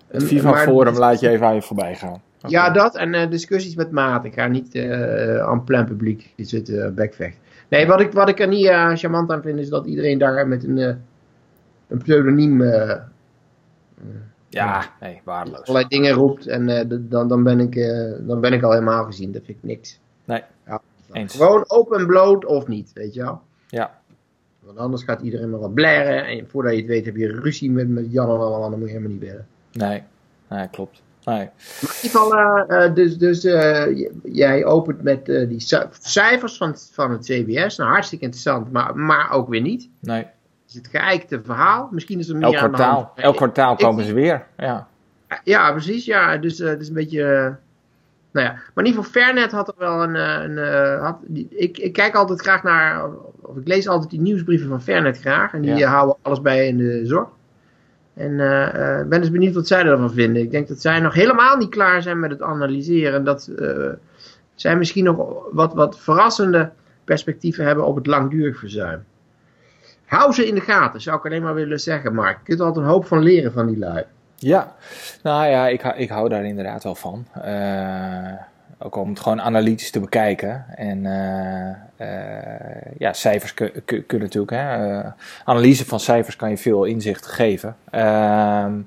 en- 0.08 0.20
FIFA 0.28 0.54
Forum 0.56 0.94
laat 0.96 1.20
je 1.20 1.28
even 1.28 1.46
aan 1.46 1.54
je 1.54 1.62
voorbij 1.62 1.94
gaan. 1.94 2.22
Ja, 2.46 2.70
dat 2.70 2.96
en 2.96 3.14
eh, 3.14 3.30
discussies 3.30 3.74
met 3.74 3.90
maat. 3.90 4.24
Ik 4.24 4.34
ga 4.34 4.46
niet 4.46 4.74
eh 4.74 5.38
aan 5.46 5.64
plein 5.64 5.84
publiek 5.84 6.32
zitten 6.36 6.74
uh, 6.74 6.90
backvechten. 6.90 7.40
Nee, 7.68 7.86
wat 7.86 8.00
ik, 8.00 8.12
wat 8.12 8.28
ik 8.28 8.40
er 8.40 8.48
niet 8.48 8.66
eh, 8.66 8.94
charmant 8.94 9.30
aan 9.30 9.42
vind, 9.42 9.58
is 9.58 9.68
dat 9.68 9.86
iedereen 9.86 10.18
daar 10.18 10.48
met 10.48 10.64
een, 10.64 10.78
eh, 10.78 10.94
een 11.88 11.98
pseudoniem 11.98 12.60
eh, 12.62 12.96
Ja, 14.48 14.84
nee, 15.00 15.20
waardeloos. 15.24 15.60
allerlei 15.60 15.88
dingen 15.88 16.12
roept. 16.12 16.46
En 16.46 16.68
eh, 16.68 16.84
dan, 17.00 17.28
dan, 17.28 17.42
ben 17.42 17.60
ik, 17.60 17.76
eh, 17.76 18.12
dan 18.20 18.40
ben 18.40 18.52
ik 18.52 18.62
al 18.62 18.72
helemaal 18.72 19.04
gezien. 19.04 19.32
Dat 19.32 19.42
vind 19.44 19.58
ik 19.58 19.64
niks. 19.64 20.00
Nee. 20.24 20.42
Ja, 20.66 20.80
Eens. 21.12 21.34
Gewoon 21.36 21.64
open 21.66 21.98
en 21.98 22.06
bloot 22.06 22.44
of 22.44 22.66
niet, 22.66 22.92
weet 22.94 23.14
je 23.14 23.22
wel. 23.22 23.40
Ja. 23.68 24.00
Want 24.60 24.78
anders 24.78 25.02
gaat 25.02 25.20
iedereen 25.20 25.50
maar 25.50 25.60
wat 25.60 25.74
blaren. 25.74 26.26
En 26.26 26.48
voordat 26.48 26.72
je 26.72 26.78
het 26.78 26.86
weet 26.86 27.04
heb 27.04 27.16
je 27.16 27.26
ruzie 27.40 27.70
met, 27.70 27.88
met 27.88 28.12
Jan 28.12 28.28
en 28.30 28.36
allemaal. 28.36 28.70
Dan 28.70 28.78
moet 28.78 28.88
je 28.88 28.94
helemaal 28.94 29.16
niet 29.18 29.28
willen. 29.28 29.46
Nee, 29.72 30.02
nee 30.48 30.68
klopt. 30.68 31.02
Nee. 31.28 31.48
Maar 31.80 31.90
in 31.90 32.02
ieder 32.02 32.20
geval, 32.20 32.36
eh, 32.36 32.84
eh, 32.84 32.94
dus, 32.94 33.18
dus 33.18 33.44
eh, 33.44 34.06
jij 34.24 34.64
opent 34.64 35.02
met 35.02 35.24
die 35.26 35.60
ci- 35.60 35.86
cijfers 36.00 36.56
van, 36.56 36.74
van 36.92 37.10
het 37.10 37.20
CBS. 37.24 37.76
Nou, 37.76 37.90
hartstikke 37.90 38.24
interessant, 38.24 38.72
maar, 38.72 38.96
maar 38.96 39.30
ook 39.30 39.48
weer 39.48 39.60
niet. 39.60 39.88
nee. 40.00 40.26
Is 40.68 40.74
het 40.74 40.88
geëikte 40.88 41.40
verhaal. 41.44 41.88
Misschien 41.90 42.18
is 42.18 42.28
er 42.28 42.34
meer 42.36 42.44
Elk 42.44 42.56
aan 42.56 42.70
de 42.70 42.76
kwartaal, 42.76 42.94
hand. 42.94 43.08
elk 43.18 43.36
kwartaal 43.36 43.76
komen 43.76 44.04
ze 44.04 44.12
weer. 44.12 44.46
Ja. 44.56 44.86
Ja, 45.44 45.70
precies. 45.72 46.04
Ja, 46.04 46.36
dus 46.36 46.58
het 46.58 46.80
is 46.80 46.88
een 46.88 46.94
beetje. 46.94 47.22
nou 48.30 48.46
ja, 48.46 48.52
maar 48.52 48.84
in 48.84 48.86
ieder 48.86 49.04
geval, 49.04 49.22
Fairnet 49.22 49.52
had 49.52 49.68
er 49.68 49.74
wel 49.78 50.02
een. 50.02 50.14
een 50.14 50.98
had, 51.02 51.18
ik, 51.50 51.78
ik 51.78 51.92
kijk 51.92 52.14
altijd 52.14 52.40
graag 52.40 52.62
naar. 52.62 53.04
Of 53.40 53.56
ik 53.56 53.68
lees 53.68 53.88
altijd 53.88 54.10
die 54.10 54.20
nieuwsbrieven 54.20 54.68
van 54.68 54.82
Fairnet 54.82 55.18
graag. 55.20 55.52
En 55.52 55.60
die 55.62 55.74
Ja. 55.76 55.88
houden 55.90 56.16
alles 56.22 56.40
bij 56.40 56.66
in 56.68 56.76
de 56.76 57.00
zorg. 57.06 57.28
En 58.18 58.40
eh, 58.40 58.98
eh, 58.98 59.06
ben 59.06 59.20
dus 59.20 59.30
benieuwd 59.30 59.54
wat 59.54 59.66
zij 59.66 59.84
ervan 59.84 60.12
vinden. 60.12 60.42
Ik 60.42 60.50
denk 60.50 60.68
dat 60.68 60.80
zij 60.80 61.00
nog 61.00 61.14
helemaal 61.14 61.56
niet 61.56 61.68
klaar 61.68 62.02
zijn 62.02 62.20
met 62.20 62.30
het 62.30 62.42
analyseren. 62.42 63.24
Dat 63.24 63.46
eh, 63.46 63.88
zij 64.54 64.76
misschien 64.76 65.04
nog 65.04 65.26
wat, 65.52 65.74
wat 65.74 65.98
verrassende 65.98 66.70
perspectieven 67.04 67.64
hebben 67.64 67.86
op 67.86 67.96
het 67.96 68.06
langdurig 68.06 68.58
verzuim. 68.58 69.04
Hou 70.04 70.32
ze 70.32 70.46
in 70.46 70.54
de 70.54 70.60
gaten, 70.60 71.00
zou 71.00 71.16
ik 71.16 71.24
alleen 71.24 71.42
maar 71.42 71.54
willen 71.54 71.80
zeggen, 71.80 72.14
Mark. 72.14 72.38
Je 72.38 72.44
kunt 72.44 72.60
er 72.60 72.66
altijd 72.66 72.84
een 72.84 72.90
hoop 72.90 73.06
van 73.06 73.22
leren 73.22 73.52
van 73.52 73.66
die 73.66 73.78
lui. 73.78 74.04
Ja, 74.36 74.74
nou 75.22 75.46
ja, 75.46 75.68
ik, 75.68 75.82
ik 75.82 76.08
hou 76.08 76.28
daar 76.28 76.44
inderdaad 76.44 76.82
wel 76.84 76.94
van. 76.94 77.26
Eh, 77.42 78.32
ook 78.78 78.96
om 78.96 79.08
het 79.08 79.20
gewoon 79.20 79.40
analytisch 79.42 79.90
te 79.90 80.00
bekijken. 80.00 80.64
En 80.76 81.06
eh, 81.06 81.70
eh, 81.96 82.92
ja, 82.98 83.12
cijfers 83.12 83.54
kun- 83.54 83.72
kun- 83.84 84.06
kunnen 84.06 84.26
natuurlijk. 84.26 84.52
Hè, 84.52 84.98
eh, 85.00 85.10
analyse 85.44 85.84
van 85.84 86.00
cijfers 86.00 86.36
kan 86.36 86.50
je 86.50 86.58
veel 86.58 86.84
inzicht 86.84 87.26
geven. 87.26 87.76
Ehm, 87.90 88.80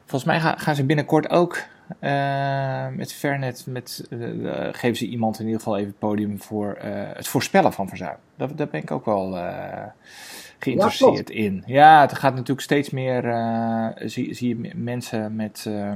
volgens 0.00 0.24
mij 0.24 0.40
ga- 0.40 0.56
gaan 0.56 0.74
ze 0.74 0.84
binnenkort 0.84 1.30
ook 1.30 1.58
eh, 1.98 2.86
met 2.88 3.12
Fairnet, 3.12 3.64
met, 3.68 4.08
geven 4.72 4.96
ze 4.96 5.06
iemand 5.06 5.38
in 5.38 5.44
ieder 5.44 5.60
geval 5.60 5.76
even 5.76 5.88
het 5.88 5.98
podium 5.98 6.40
voor 6.40 6.72
eh, 6.74 6.90
het 6.92 7.28
voorspellen 7.28 7.72
van 7.72 7.88
verzuim. 7.88 8.16
Daar, 8.36 8.54
daar 8.56 8.68
ben 8.68 8.82
ik 8.82 8.90
ook 8.90 9.04
wel 9.04 9.36
eh, 9.38 9.82
geïnteresseerd 10.58 11.30
in. 11.30 11.62
Ja, 11.66 12.00
het 12.00 12.18
gaat 12.18 12.32
natuurlijk 12.32 12.60
steeds 12.60 12.90
meer, 12.90 13.28
eh, 13.28 13.86
zie, 13.96 14.34
zie 14.34 14.48
je 14.62 14.70
mensen 14.74 15.36
met 15.36 15.64
eh, 15.68 15.92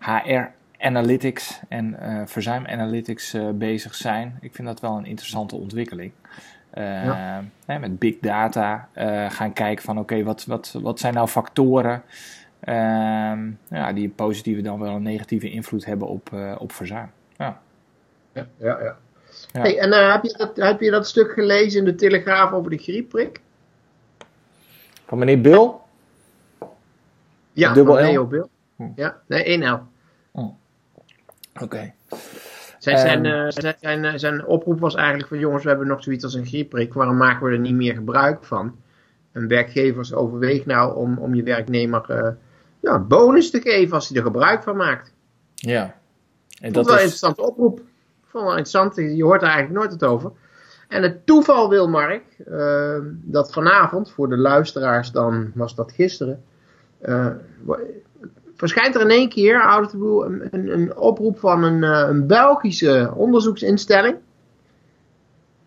HR 0.00 0.48
analytics 0.80 1.60
en 1.68 2.00
eh 2.00 2.22
verzuim 2.26 2.66
analytics 2.66 3.34
eh, 3.34 3.48
bezig 3.50 3.94
zijn. 3.94 4.38
Ik 4.40 4.54
vind 4.54 4.68
dat 4.68 4.80
wel 4.80 4.96
een 4.96 5.06
interessante 5.06 5.56
ontwikkeling. 5.56 6.12
Eh, 6.70 7.38
hè, 7.66 7.78
met 7.78 7.98
big 7.98 8.18
data 8.20 8.88
eh, 8.92 9.30
gaan 9.30 9.52
kijken 9.52 9.84
van 9.84 9.98
oké, 9.98 10.22
wat, 10.22 10.44
wat, 10.44 10.74
wat 10.82 10.98
zijn 11.00 11.14
nou 11.14 11.28
factoren 11.28 12.02
ehm, 12.60 13.50
ja, 13.68 13.92
die 13.92 14.04
een 14.04 14.14
positieve 14.14 14.62
dan 14.62 14.80
wel 14.80 14.94
een 14.94 15.02
negatieve 15.02 15.50
invloed 15.50 15.84
hebben 15.84 16.08
op, 16.08 16.32
eh, 16.32 16.54
op 16.58 16.72
verzuim. 16.72 17.10
Ja. 17.36 17.60
Ja, 18.32 18.46
ja, 18.56 18.78
ja. 18.82 18.96
Ja. 19.52 19.60
Hey, 19.60 19.78
en 19.78 19.92
eh, 19.92 20.12
heb, 20.12 20.22
je 20.22 20.34
dat, 20.36 20.56
heb 20.56 20.80
je 20.80 20.90
dat 20.90 21.08
stuk 21.08 21.32
gelezen 21.32 21.78
in 21.78 21.84
de 21.84 21.94
Telegraaf 21.94 22.52
over 22.52 22.70
de 22.70 22.78
griepprik? 22.78 23.40
Van 25.06 25.18
meneer 25.18 25.40
Bill? 25.40 25.70
Ja, 27.52 27.72
Dubbel 27.72 27.94
van 27.94 28.04
L? 28.04 28.06
Leo 28.06 28.26
Bill. 28.26 28.46
Hm. 28.76 28.88
Ja, 28.96 29.16
nee, 29.26 29.44
1 29.44 29.62
Oké. 31.62 31.92
Zijn, 32.78 32.98
zijn, 32.98 33.24
Ehm. 33.26 33.46
eh, 33.46 33.50
zijn, 33.50 33.74
zijn, 33.80 34.04
eh, 34.04 34.12
zijn 34.16 34.46
oproep 34.46 34.80
was 34.80 34.94
eigenlijk 34.94 35.28
van 35.28 35.38
jongens, 35.38 35.62
we 35.62 35.68
hebben 35.68 35.86
nog 35.86 36.02
zoiets 36.02 36.24
als 36.24 36.34
een 36.34 36.46
griepprik. 36.46 36.94
Waarom 36.94 37.16
maken 37.16 37.46
we 37.46 37.52
er 37.52 37.58
niet 37.58 37.74
meer 37.74 37.94
gebruik 37.94 38.44
van? 38.44 38.76
En 39.32 39.48
werkgevers 39.48 40.14
overweeg 40.14 40.66
nou 40.66 40.96
om, 40.96 41.18
om 41.18 41.34
je 41.34 41.42
werknemer 41.42 42.04
eh, 42.10 42.28
ja, 42.80 42.94
een 42.94 43.06
bonus 43.06 43.50
te 43.50 43.60
geven 43.60 43.94
als 43.94 44.08
hij 44.08 44.16
er 44.16 44.22
gebruik 44.22 44.62
van 44.62 44.76
maakt. 44.76 45.12
Ja. 45.54 45.94
En 46.60 46.72
Dat 46.72 46.74
dat 46.74 46.84
is 46.84 46.90
wel 46.90 47.00
een 47.00 47.06
is, 47.06 47.12
interessante 47.12 47.42
oproep. 47.42 47.78
Ik 47.78 48.26
vond 48.36 48.44
wel 48.44 48.56
interessant, 48.56 48.96
je 48.96 49.24
hoort 49.24 49.42
er 49.42 49.48
eigenlijk 49.48 49.78
nooit 49.78 49.92
het 49.92 50.04
over. 50.04 50.32
En 50.88 51.02
het 51.02 51.26
toeval 51.26 51.68
wil, 51.68 51.88
Mark, 51.88 52.24
eh, 52.46 52.98
dat 53.10 53.52
vanavond, 53.52 54.10
voor 54.10 54.28
de 54.28 54.36
luisteraars 54.36 55.10
dan 55.10 55.50
was 55.54 55.74
dat 55.74 55.92
gisteren, 55.92 56.42
verschijnt 58.60 58.94
er 58.94 59.00
in 59.00 59.10
één 59.10 59.28
keer, 59.28 59.62
out 59.62 59.84
of 59.84 59.90
the 59.90 59.96
blue, 59.96 60.24
een, 60.24 60.48
een, 60.50 60.72
een 60.72 60.96
oproep 60.96 61.38
van 61.38 61.62
een, 61.62 61.82
eh, 61.82 62.08
een 62.08 62.26
Belgische 62.26 63.12
onderzoeksinstelling. 63.14 64.16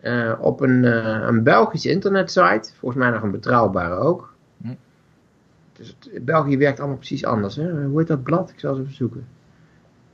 Eh, 0.00 0.32
op 0.40 0.60
een, 0.60 0.84
eh, 0.84 1.26
een 1.26 1.42
Belgische 1.42 1.90
internetsite, 1.90 2.70
volgens 2.78 3.02
mij 3.02 3.10
nog 3.10 3.22
een 3.22 3.30
betrouwbare 3.30 3.94
ook. 3.94 4.34
Hm. 4.62 4.74
Dus 5.72 5.96
het, 5.98 6.24
België 6.24 6.58
werkt 6.58 6.78
allemaal 6.78 6.96
precies 6.96 7.24
anders. 7.24 7.56
Hè? 7.56 7.84
Hoe 7.84 7.98
heet 7.98 8.08
dat 8.08 8.22
blad? 8.22 8.50
Ik 8.50 8.60
zal 8.60 8.70
het 8.70 8.80
even 8.80 8.94
zoeken. 8.94 9.26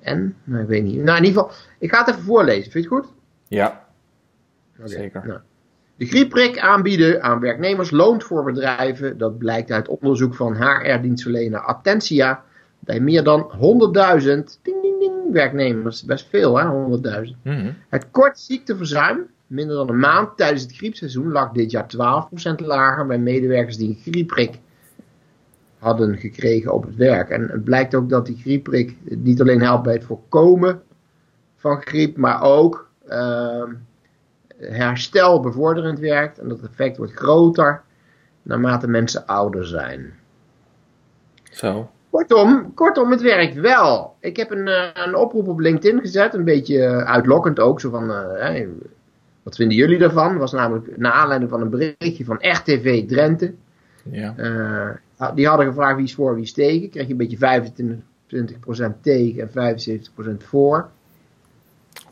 En? 0.00 0.36
Nou, 0.44 0.62
ik 0.62 0.68
weet 0.68 0.82
niet. 0.82 1.02
Nou, 1.02 1.18
in 1.18 1.24
ieder 1.24 1.42
geval, 1.42 1.56
ik 1.78 1.90
ga 1.90 1.98
het 1.98 2.08
even 2.08 2.22
voorlezen. 2.22 2.70
Vind 2.70 2.84
je 2.84 2.94
het 2.94 3.00
goed? 3.00 3.12
ja, 3.48 3.84
Zeker. 4.84 5.26
nou. 5.26 5.40
De 5.96 6.06
griepprik 6.06 6.58
aanbieden 6.58 7.22
aan 7.22 7.40
werknemers 7.40 7.90
loont 7.90 8.24
voor 8.24 8.44
bedrijven. 8.44 9.18
Dat 9.18 9.38
blijkt 9.38 9.70
uit 9.70 9.88
onderzoek 9.88 10.34
van 10.34 10.56
HR-dienstverlener 10.56 11.60
Attentia. 11.60 12.44
Bij 12.90 13.00
meer 13.00 13.24
dan 13.24 13.50
100.000 13.52 13.58
ding, 14.62 14.82
ding, 14.82 14.98
ding, 14.98 15.32
werknemers. 15.32 16.04
Best 16.04 16.28
veel, 16.28 16.58
hè? 16.58 16.64
100.000. 17.26 17.36
Mhm. 17.42 17.72
Het 17.88 18.10
kort 18.10 18.38
ziekteverzuim, 18.38 19.26
minder 19.46 19.76
dan 19.76 19.88
een 19.88 19.98
maand 19.98 20.36
tijdens 20.36 20.62
het 20.62 20.76
griepseizoen, 20.76 21.32
lag 21.32 21.52
dit 21.52 21.70
jaar 21.70 21.86
12% 21.86 22.60
lager 22.60 23.06
bij 23.06 23.18
medewerkers 23.18 23.76
die 23.76 23.88
een 23.88 24.12
griepprik 24.12 24.58
hadden 25.78 26.16
gekregen 26.16 26.72
op 26.72 26.82
het 26.82 26.96
werk. 26.96 27.28
En 27.28 27.48
het 27.48 27.64
blijkt 27.64 27.94
ook 27.94 28.08
dat 28.08 28.26
die 28.26 28.36
griepprik 28.36 28.96
niet 29.04 29.40
alleen 29.40 29.60
helpt 29.60 29.82
bij 29.82 29.94
het 29.94 30.04
voorkomen 30.04 30.82
van 31.56 31.80
griep, 31.80 32.16
maar 32.16 32.42
ook 32.42 32.90
ehm, 33.08 33.72
herstel 34.56 35.40
bevorderend 35.40 35.98
werkt. 35.98 36.38
En 36.38 36.48
dat 36.48 36.62
effect 36.62 36.96
wordt 36.96 37.12
groter 37.12 37.82
naarmate 38.42 38.88
mensen 38.88 39.26
ouder 39.26 39.66
zijn. 39.66 40.14
Zo. 41.50 41.90
Kortom, 42.10 42.74
kortom, 42.74 43.10
het 43.10 43.20
werkt 43.20 43.54
wel. 43.54 44.14
Ik 44.20 44.36
heb 44.36 44.50
een, 44.50 44.68
eh, 44.68 44.88
een 44.94 45.14
oproep 45.14 45.48
op 45.48 45.58
LinkedIn 45.58 46.00
gezet, 46.00 46.34
een 46.34 46.44
beetje 46.44 46.84
eh, 46.84 46.96
uitlokkend 46.96 47.60
ook. 47.60 47.80
Zo 47.80 47.90
van, 47.90 48.12
eh, 48.12 48.66
wat 49.42 49.56
vinden 49.56 49.76
jullie 49.76 49.98
daarvan? 49.98 50.38
Was 50.38 50.52
namelijk 50.52 50.96
naar 50.96 51.12
aanleiding 51.12 51.50
van 51.50 51.60
een 51.60 51.70
berichtje 51.70 52.24
van 52.24 52.38
RTV 52.40 53.06
Drenthe. 53.06 53.54
Ja. 54.10 54.34
Eh, 54.36 55.34
die 55.34 55.46
hadden 55.46 55.66
gevraagd 55.66 55.96
wie 55.96 56.04
is 56.04 56.14
voor, 56.14 56.34
wie 56.34 56.44
is 56.44 56.52
tegen. 56.52 56.90
Kreeg 56.90 57.06
je 57.06 57.12
een 57.12 57.16
beetje 57.16 57.36
25% 57.36 59.02
tegen 59.02 59.42
en 59.42 59.50
75% 59.50 60.44
voor. 60.44 60.88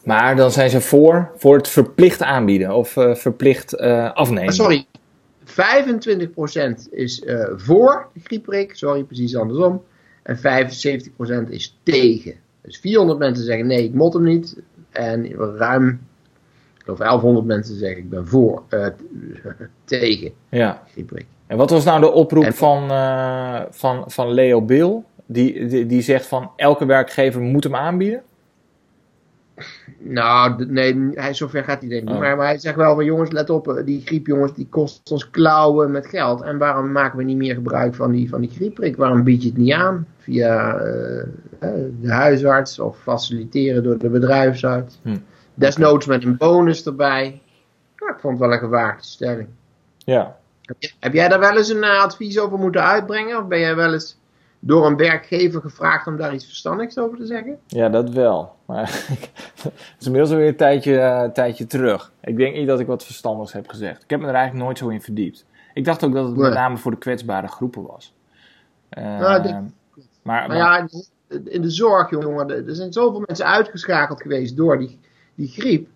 Maar 0.05 0.37
dan 0.37 0.51
zijn 0.51 0.71
ze 0.71 0.81
voor, 0.81 1.31
voor 1.37 1.57
het 1.57 1.69
verplicht 1.69 2.23
aanbieden 2.23 2.75
of 2.75 2.89
verplicht 3.13 3.79
afnemen. 4.15 4.49
Ah, 4.49 4.55
sorry, 4.55 4.87
25% 5.45 6.89
is 6.91 7.23
voor 7.57 8.09
de 8.13 8.21
griepprik. 8.25 8.77
Sorry, 8.77 9.03
precies 9.05 9.37
andersom. 9.37 9.83
En 10.29 10.37
75% 10.37 11.49
is 11.49 11.79
tegen. 11.83 12.35
Dus 12.63 12.79
400 12.79 13.19
mensen 13.19 13.45
zeggen 13.45 13.67
nee, 13.67 13.85
ik 13.85 13.95
mot 13.95 14.13
hem 14.13 14.23
niet. 14.23 14.57
En 14.91 15.33
ruim, 15.57 15.89
ik 16.77 16.83
geloof 16.85 16.99
1100 16.99 17.47
mensen 17.47 17.77
zeggen 17.77 17.99
ik 17.99 18.11
ben 18.11 18.27
voor, 18.27 18.63
eh, 18.69 18.87
tegen 19.85 20.33
Ja. 20.49 20.83
En 21.47 21.57
wat 21.57 21.71
was 21.71 21.85
nou 21.85 22.01
de 22.01 22.11
oproep 22.13 22.45
En- 22.45 22.55
van, 22.55 22.91
eh, 22.91 23.61
van, 23.71 24.05
van 24.07 24.33
Leo 24.33 24.63
Bill? 24.63 25.03
Die, 25.27 25.67
die, 25.67 25.87
die 25.87 26.03
zegt 26.03 26.27
van 26.27 26.51
elke 26.57 26.87
werkgever 26.87 27.41
moet 27.41 27.65
hem 27.65 27.75
aanbieden? 27.75 28.23
Nou, 29.99 30.67
nee, 30.67 31.11
hij, 31.15 31.35
zover 31.35 31.65
gaat 31.65 31.81
hij 31.81 31.89
denk 31.89 32.03
ik 32.03 32.07
niet. 32.09 32.17
Oh. 32.17 32.23
Maar, 32.23 32.37
maar 32.37 32.47
hij 32.47 32.59
zegt 32.59 32.77
wel 32.77 32.95
van 32.95 33.05
jongens, 33.05 33.31
let 33.31 33.51
op, 33.51 33.69
eh, 33.69 33.85
die 33.85 34.03
griep 34.05 34.27
jongens, 34.27 34.55
die 34.55 34.67
kost 34.71 35.11
ons 35.11 35.31
klauwen 35.31 35.91
met 35.91 36.07
geld. 36.07 36.43
En 36.43 36.59
waarom 36.59 36.93
maken 36.93 37.19
we 37.19 37.25
niet 37.25 37.37
meer 37.37 37.55
gebruik 37.55 37.95
van 37.95 38.11
die, 38.13 38.29
van 38.29 38.41
die 38.41 38.51
griepprik? 38.51 38.97
Waarom 38.97 39.23
bied 39.25 39.43
je 39.43 39.49
het 39.49 39.57
niet 39.59 39.73
aan? 39.73 40.07
Via 40.19 40.75
eh, 40.79 41.21
eh, 41.21 41.27
de 42.01 42.13
huisarts 42.13 42.79
of 42.79 42.99
faciliteren 43.03 43.83
door 43.83 43.99
de 43.99 44.09
bedrijfsarts. 44.09 44.99
Hm. 45.03 45.17
Desnoods 45.55 46.07
met 46.07 46.25
een 46.25 46.37
bonus 46.37 46.87
erbij. 46.87 47.41
Nou, 47.97 48.13
ik 48.13 48.21
vond 48.21 48.39
het 48.39 48.43
wel 48.49 48.53
een 48.53 48.63
gewaagde 48.63 49.05
stelling. 49.05 49.49
Ja. 49.99 50.37
Heb, 50.63 50.77
jij- 50.79 50.93
heb 51.01 51.13
jij 51.13 51.29
daar 51.29 51.41
wel 51.41 51.57
eens 51.57 51.69
een 51.69 51.85
advies 51.85 52.39
over 52.39 52.59
moeten 52.59 52.83
uitbrengen? 52.85 53.39
Of 53.39 53.47
ben 53.47 53.59
jij 53.61 53.77
wel 53.77 53.93
eens 53.93 54.19
door 54.59 54.87
een 54.87 54.97
werkgever 54.97 55.61
gevraagd 55.61 56.07
om 56.07 56.17
daar 56.17 56.35
iets 56.35 56.45
verstandigs 56.45 56.99
over 56.99 57.19
te 57.19 57.27
zeggen? 57.27 57.59
Ja, 57.67 57.89
dat 57.89 58.11
wel. 58.11 58.55
Maar 58.67 58.81
het 59.63 59.73
is 59.99 60.07
inmiddels 60.07 60.31
alweer 60.33 60.49
een 60.49 60.57
tijdje, 60.57 60.99
eh, 61.01 61.23
een 61.23 61.33
tijdje 61.33 61.67
terug. 61.67 62.13
Ik 62.21 62.37
denk 62.37 62.57
niet 62.57 62.67
dat 62.67 62.81
ik 62.81 62.87
wat 62.87 63.05
verstandigs 63.05 63.53
heb 63.53 63.69
gezegd. 63.69 64.03
Ik 64.03 64.11
heb 64.11 64.21
me 64.21 64.27
er 64.27 64.35
eigenlijk 64.35 64.65
nooit 64.65 64.79
zo 64.79 64.89
in 64.89 65.03
verdiept. 65.03 65.47
Ik 65.75 65.85
dacht 65.85 66.05
ook 66.05 66.13
dat 66.15 66.27
het 66.27 66.37
met 66.37 66.53
name 66.55 66.77
voor 66.77 66.91
de 66.91 66.97
kwetsbare 66.99 67.49
groepen 67.49 67.87
was. 67.87 68.15
Eh, 68.89 69.19
Nou, 69.19 69.43
dit- 69.43 69.53
maar, 70.23 70.49
Maar 70.49 70.57
ja, 70.57 70.89
in 71.45 71.63
de 71.63 71.71
zorg, 71.71 72.11
jongen, 72.11 72.67
er 72.67 72.75
zijn 72.75 72.93
zoveel 72.93 73.23
mensen 73.27 73.47
uitgeschakeld 73.47 74.23
geweest 74.23 74.57
door 74.57 74.79
die, 74.79 75.01
die 75.35 75.49
griep. 75.49 75.89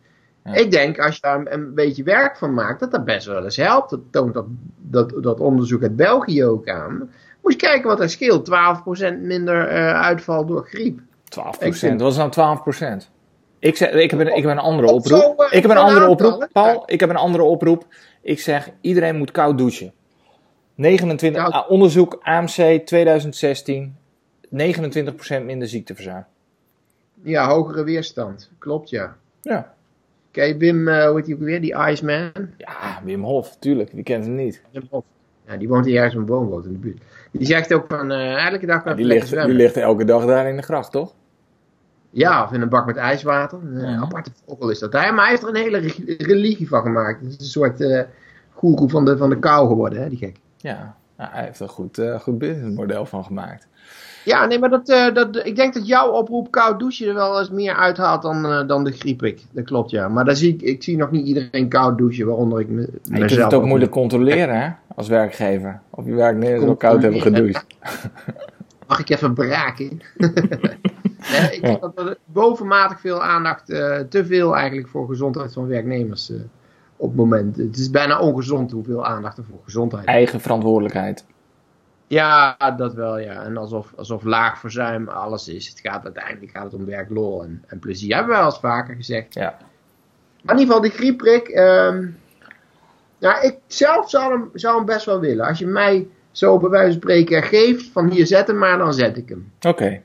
Ja. 0.44 0.52
Ik 0.54 0.70
denk, 0.70 0.98
als 0.98 1.14
je 1.14 1.20
daar 1.20 1.38
een, 1.38 1.52
een 1.52 1.74
beetje 1.74 2.02
werk 2.02 2.36
van 2.36 2.54
maakt, 2.54 2.80
dat 2.80 2.90
dat 2.90 3.04
best 3.04 3.26
wel 3.26 3.44
eens 3.44 3.56
helpt. 3.56 3.90
Dat 3.90 4.00
toont 4.10 4.34
dat, 4.34 4.44
dat, 4.76 5.22
dat 5.22 5.40
onderzoek 5.40 5.82
uit 5.82 5.96
België 5.96 6.44
ook 6.44 6.68
aan. 6.68 7.10
Moet 7.42 7.52
je 7.52 7.58
kijken 7.58 7.88
wat 7.88 8.00
er 8.00 8.10
scheelt. 8.10 8.48
12% 8.50 9.20
minder 9.20 9.68
eh, 9.68 10.00
uitval 10.00 10.46
door 10.46 10.66
griep. 10.66 11.00
12 11.24 11.62
Ik 11.62 11.74
vind- 11.74 12.00
Wat 12.00 12.10
is 12.10 12.16
nou 12.16 12.30
12 12.30 13.08
Ik, 13.58 13.76
zeg, 13.76 13.90
ik, 13.92 14.10
heb 14.10 14.20
een, 14.20 14.26
ik 14.36 14.42
heb 14.42 14.50
een 14.50 14.58
andere 14.58 14.88
Op 14.88 14.94
oproep. 14.94 15.40
eh, 15.40 15.56
Ik 15.56 15.62
heb 15.62 15.70
een 15.70 15.76
andere 15.76 16.08
oproep. 16.08 16.48
Paul, 16.52 16.82
ik 16.86 17.00
heb 17.00 17.08
een 17.10 17.16
andere 17.16 17.44
oproep. 17.44 17.86
Ik 18.22 18.40
zeg, 18.40 18.70
iedereen 18.80 19.16
moet 19.16 19.30
koud 19.30 19.58
douchen. 19.58 19.92
29, 20.74 21.42
Koud. 21.42 21.52
ah, 21.52 21.70
onderzoek 21.70 22.18
AMC 22.22 22.86
2016. 22.86 23.96
29% 24.48 25.44
minder 25.44 25.68
ziekteverzuim. 25.68 26.24
Ja, 27.22 27.48
hogere 27.48 27.84
weerstand. 27.84 28.50
Klopt, 28.58 28.90
ja. 28.90 29.16
Ja. 29.40 29.74
Kijk, 30.30 30.58
Wim, 30.58 30.88
eh, 30.88 31.06
hoe 31.06 31.16
heet 31.16 31.24
die 31.24 31.34
ook 31.34 31.40
weer? 31.40 31.60
Die 31.60 31.74
Iceman. 31.76 32.32
Ja, 32.58 33.00
Wim 33.04 33.22
Hof, 33.24 33.56
tuurlijk. 33.58 33.90
Die 33.94 34.02
kent 34.02 34.24
hem 34.24 34.34
niet. 34.34 34.62
Wim 34.72 34.86
Hof. 34.90 35.04
Ja, 35.52 35.58
die 35.58 35.68
woont 35.68 35.84
hier 35.84 35.96
ergens 35.96 36.14
in 36.14 36.20
een 36.20 36.26
woonboot 36.26 36.64
in 36.64 36.72
de 36.72 36.78
buurt. 36.78 37.02
Die 37.30 37.46
zegt 37.46 37.74
ook 37.74 37.84
van, 37.88 38.10
eh, 38.10 38.46
elke 38.52 38.66
dag 38.66 38.82
kan 38.82 38.96
Die 38.96 39.04
ligt, 39.06 39.26
zwemmen. 39.28 39.48
die 39.48 39.56
ligt 39.56 39.76
elke 39.76 40.04
dag 40.04 40.24
daar 40.26 40.48
in 40.48 40.56
de 40.56 40.62
gracht, 40.62 40.90
toch? 40.92 41.12
Ja, 42.10 42.44
of 42.44 42.52
in 42.52 42.60
een 42.60 42.68
bak 42.68 42.86
met 42.86 42.96
ijswater. 42.96 43.58
Een 43.64 43.90
Ja. 43.90 44.00
aparte 44.00 44.30
vogel 44.46 44.70
is 44.70 44.78
dat. 44.78 44.92
Hij, 44.92 45.12
maar 45.12 45.20
hij 45.20 45.30
heeft 45.30 45.42
er 45.42 45.48
een 45.48 45.54
hele 45.54 45.78
re- 45.78 46.14
religie 46.18 46.68
van 46.68 46.82
gemaakt. 46.82 47.20
Het 47.20 47.28
is 47.30 47.38
een 47.38 47.44
soort 47.44 47.80
eh 47.80 48.02
goeroe 48.52 48.88
van 48.90 49.04
de, 49.04 49.16
van 49.16 49.30
de 49.30 49.38
kou 49.38 49.68
geworden, 49.68 50.02
hè, 50.02 50.08
die 50.08 50.18
gek. 50.18 50.36
Ja. 50.56 50.96
Nou, 51.16 51.30
hij 51.32 51.44
heeft 51.44 51.56
er 51.58 51.62
een 51.64 51.68
goed, 51.68 51.98
eh, 51.98 52.20
goed 52.20 52.38
businessmodel 52.38 53.06
van 53.06 53.24
gemaakt. 53.24 53.68
Ja, 54.24 54.46
nee, 54.46 54.58
maar 54.58 54.70
dat, 54.70 54.88
eh, 54.88 55.14
dat, 55.14 55.46
ik 55.46 55.56
denk 55.56 55.74
dat 55.74 55.86
jouw 55.86 56.10
oproep 56.10 56.50
koud 56.50 56.78
douchen 56.78 57.08
er 57.08 57.14
wel 57.14 57.38
eens 57.38 57.50
meer 57.50 57.74
uithaalt 57.74 58.22
dan, 58.22 58.46
eh, 58.46 58.66
dan 58.66 58.84
de 58.84 58.92
griepik. 58.92 59.42
Dat 59.52 59.64
klopt, 59.64 59.90
ja. 59.90 60.08
Maar 60.08 60.24
daar 60.24 60.36
zie 60.36 60.54
ik, 60.54 60.62
ik 60.62 60.82
zie 60.82 60.96
nog 60.96 61.10
niet 61.10 61.26
iedereen 61.26 61.68
koud 61.68 61.98
douchen, 61.98 62.26
waaronder 62.26 62.60
ik 62.60 62.68
me, 62.68 62.74
Maar 62.74 62.86
je 62.86 63.10
kunt 63.10 63.20
mezelf 63.20 63.44
het 63.44 63.54
ook 63.54 63.64
moeilijk 63.64 63.90
controleren, 63.90 64.60
hè? 64.60 64.70
Als 64.96 65.08
werkgever. 65.08 65.80
Of 65.90 66.06
je 66.06 66.14
werknemers 66.14 66.64
ook 66.64 66.78
koud 66.78 67.02
hebben 67.02 67.20
gedoucht. 67.20 67.66
Mag 68.88 69.00
ik 69.00 69.10
even 69.10 69.34
braken? 69.34 69.88
nee, 71.32 71.50
ik 71.52 71.60
denk 71.62 71.80
dat 71.80 71.98
er 71.98 72.16
bovenmatig 72.24 73.00
veel 73.00 73.22
aandacht, 73.22 73.70
eh, 73.70 73.98
te 73.98 74.24
veel 74.24 74.56
eigenlijk 74.56 74.88
voor 74.88 75.06
gezondheid 75.08 75.52
van 75.52 75.66
werknemers 75.66 76.32
op 76.96 77.08
het 77.08 77.16
moment. 77.16 77.56
Het 77.56 77.78
is 77.78 77.90
bijna 77.90 78.20
ongezond 78.20 78.70
hoeveel 78.70 79.06
aandacht 79.06 79.38
er 79.38 79.44
voor 79.44 79.60
gezondheid 79.64 80.02
is. 80.02 80.12
Eigen 80.14 80.40
verantwoordelijkheid. 80.40 81.24
Ja, 82.12 82.56
dat 82.76 82.94
wel, 82.94 83.18
ja. 83.18 83.44
En 83.44 83.56
alsof, 83.56 83.92
alsof 83.96 84.22
laag 84.22 84.58
verzuim 84.58 85.08
alles 85.08 85.48
is. 85.48 85.68
Het 85.68 85.80
gaat 85.80 86.04
uiteindelijk 86.04 86.52
gaat 86.52 86.64
het 86.64 86.74
om 86.74 86.86
werklol 86.86 87.42
en, 87.42 87.64
en 87.66 87.78
plezier. 87.78 88.14
Hebben 88.14 88.32
we 88.32 88.38
wel 88.38 88.48
eens 88.48 88.58
vaker 88.58 88.94
gezegd. 88.94 89.34
Ja. 89.34 89.56
Maar 90.42 90.54
in 90.54 90.60
ieder 90.60 90.74
geval, 90.74 90.80
die 90.80 90.90
griepprik. 90.90 91.48
ja, 93.18 93.40
ik 93.40 93.58
zelf 93.66 94.10
zou 94.10 94.32
hem, 94.32 94.50
zou 94.54 94.76
hem 94.76 94.84
best 94.84 95.06
wel 95.06 95.20
willen. 95.20 95.46
Als 95.46 95.58
je 95.58 95.66
mij 95.66 96.08
zo 96.30 96.58
bij 96.58 96.70
wijze 96.70 96.92
van 96.92 97.00
spreken 97.00 97.42
geeft 97.42 97.90
van 97.92 98.10
hier 98.10 98.26
zet 98.26 98.46
hem 98.46 98.58
maar, 98.58 98.78
dan 98.78 98.94
zet 98.94 99.16
ik 99.16 99.28
hem. 99.28 99.52
Oké. 99.60 100.02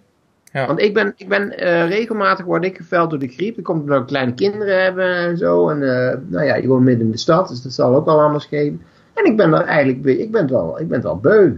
Want 0.52 0.82
ik 0.82 0.94
ben, 0.94 1.14
ik 1.18 1.28
ben 1.28 1.58
eh, 1.58 1.88
regelmatig 1.88 2.46
word 2.46 2.66
ik 2.66 2.78
geveld 2.78 3.10
door 3.10 3.20
de 3.20 3.28
griep. 3.28 3.56
Dat 3.56 3.64
komt 3.64 3.82
omdat 3.82 4.00
we 4.00 4.06
kleine 4.06 4.34
kinderen 4.34 4.84
hebben 4.84 5.16
en 5.16 5.38
zo. 5.38 5.70
En 5.70 5.84
eh, 5.84 6.18
nou 6.28 6.46
ja, 6.46 6.56
je 6.56 6.68
woont 6.68 6.84
midden 6.84 7.06
in 7.06 7.12
de 7.12 7.18
stad, 7.18 7.48
dus 7.48 7.62
dat 7.62 7.72
zal 7.72 7.96
ook 7.96 8.06
wel 8.06 8.22
anders 8.22 8.46
geven. 8.46 8.82
En 9.14 9.26
ik 9.26 9.38
ben 9.38 9.54
er 9.54 9.62
eigenlijk, 9.62 10.06
ik 10.20 10.32
ben 10.32 10.42
het 10.42 10.52
wel, 10.52 10.80
ik 10.80 10.88
ben 10.88 10.98
het 10.98 11.04
wel 11.04 11.20
beu. 11.20 11.54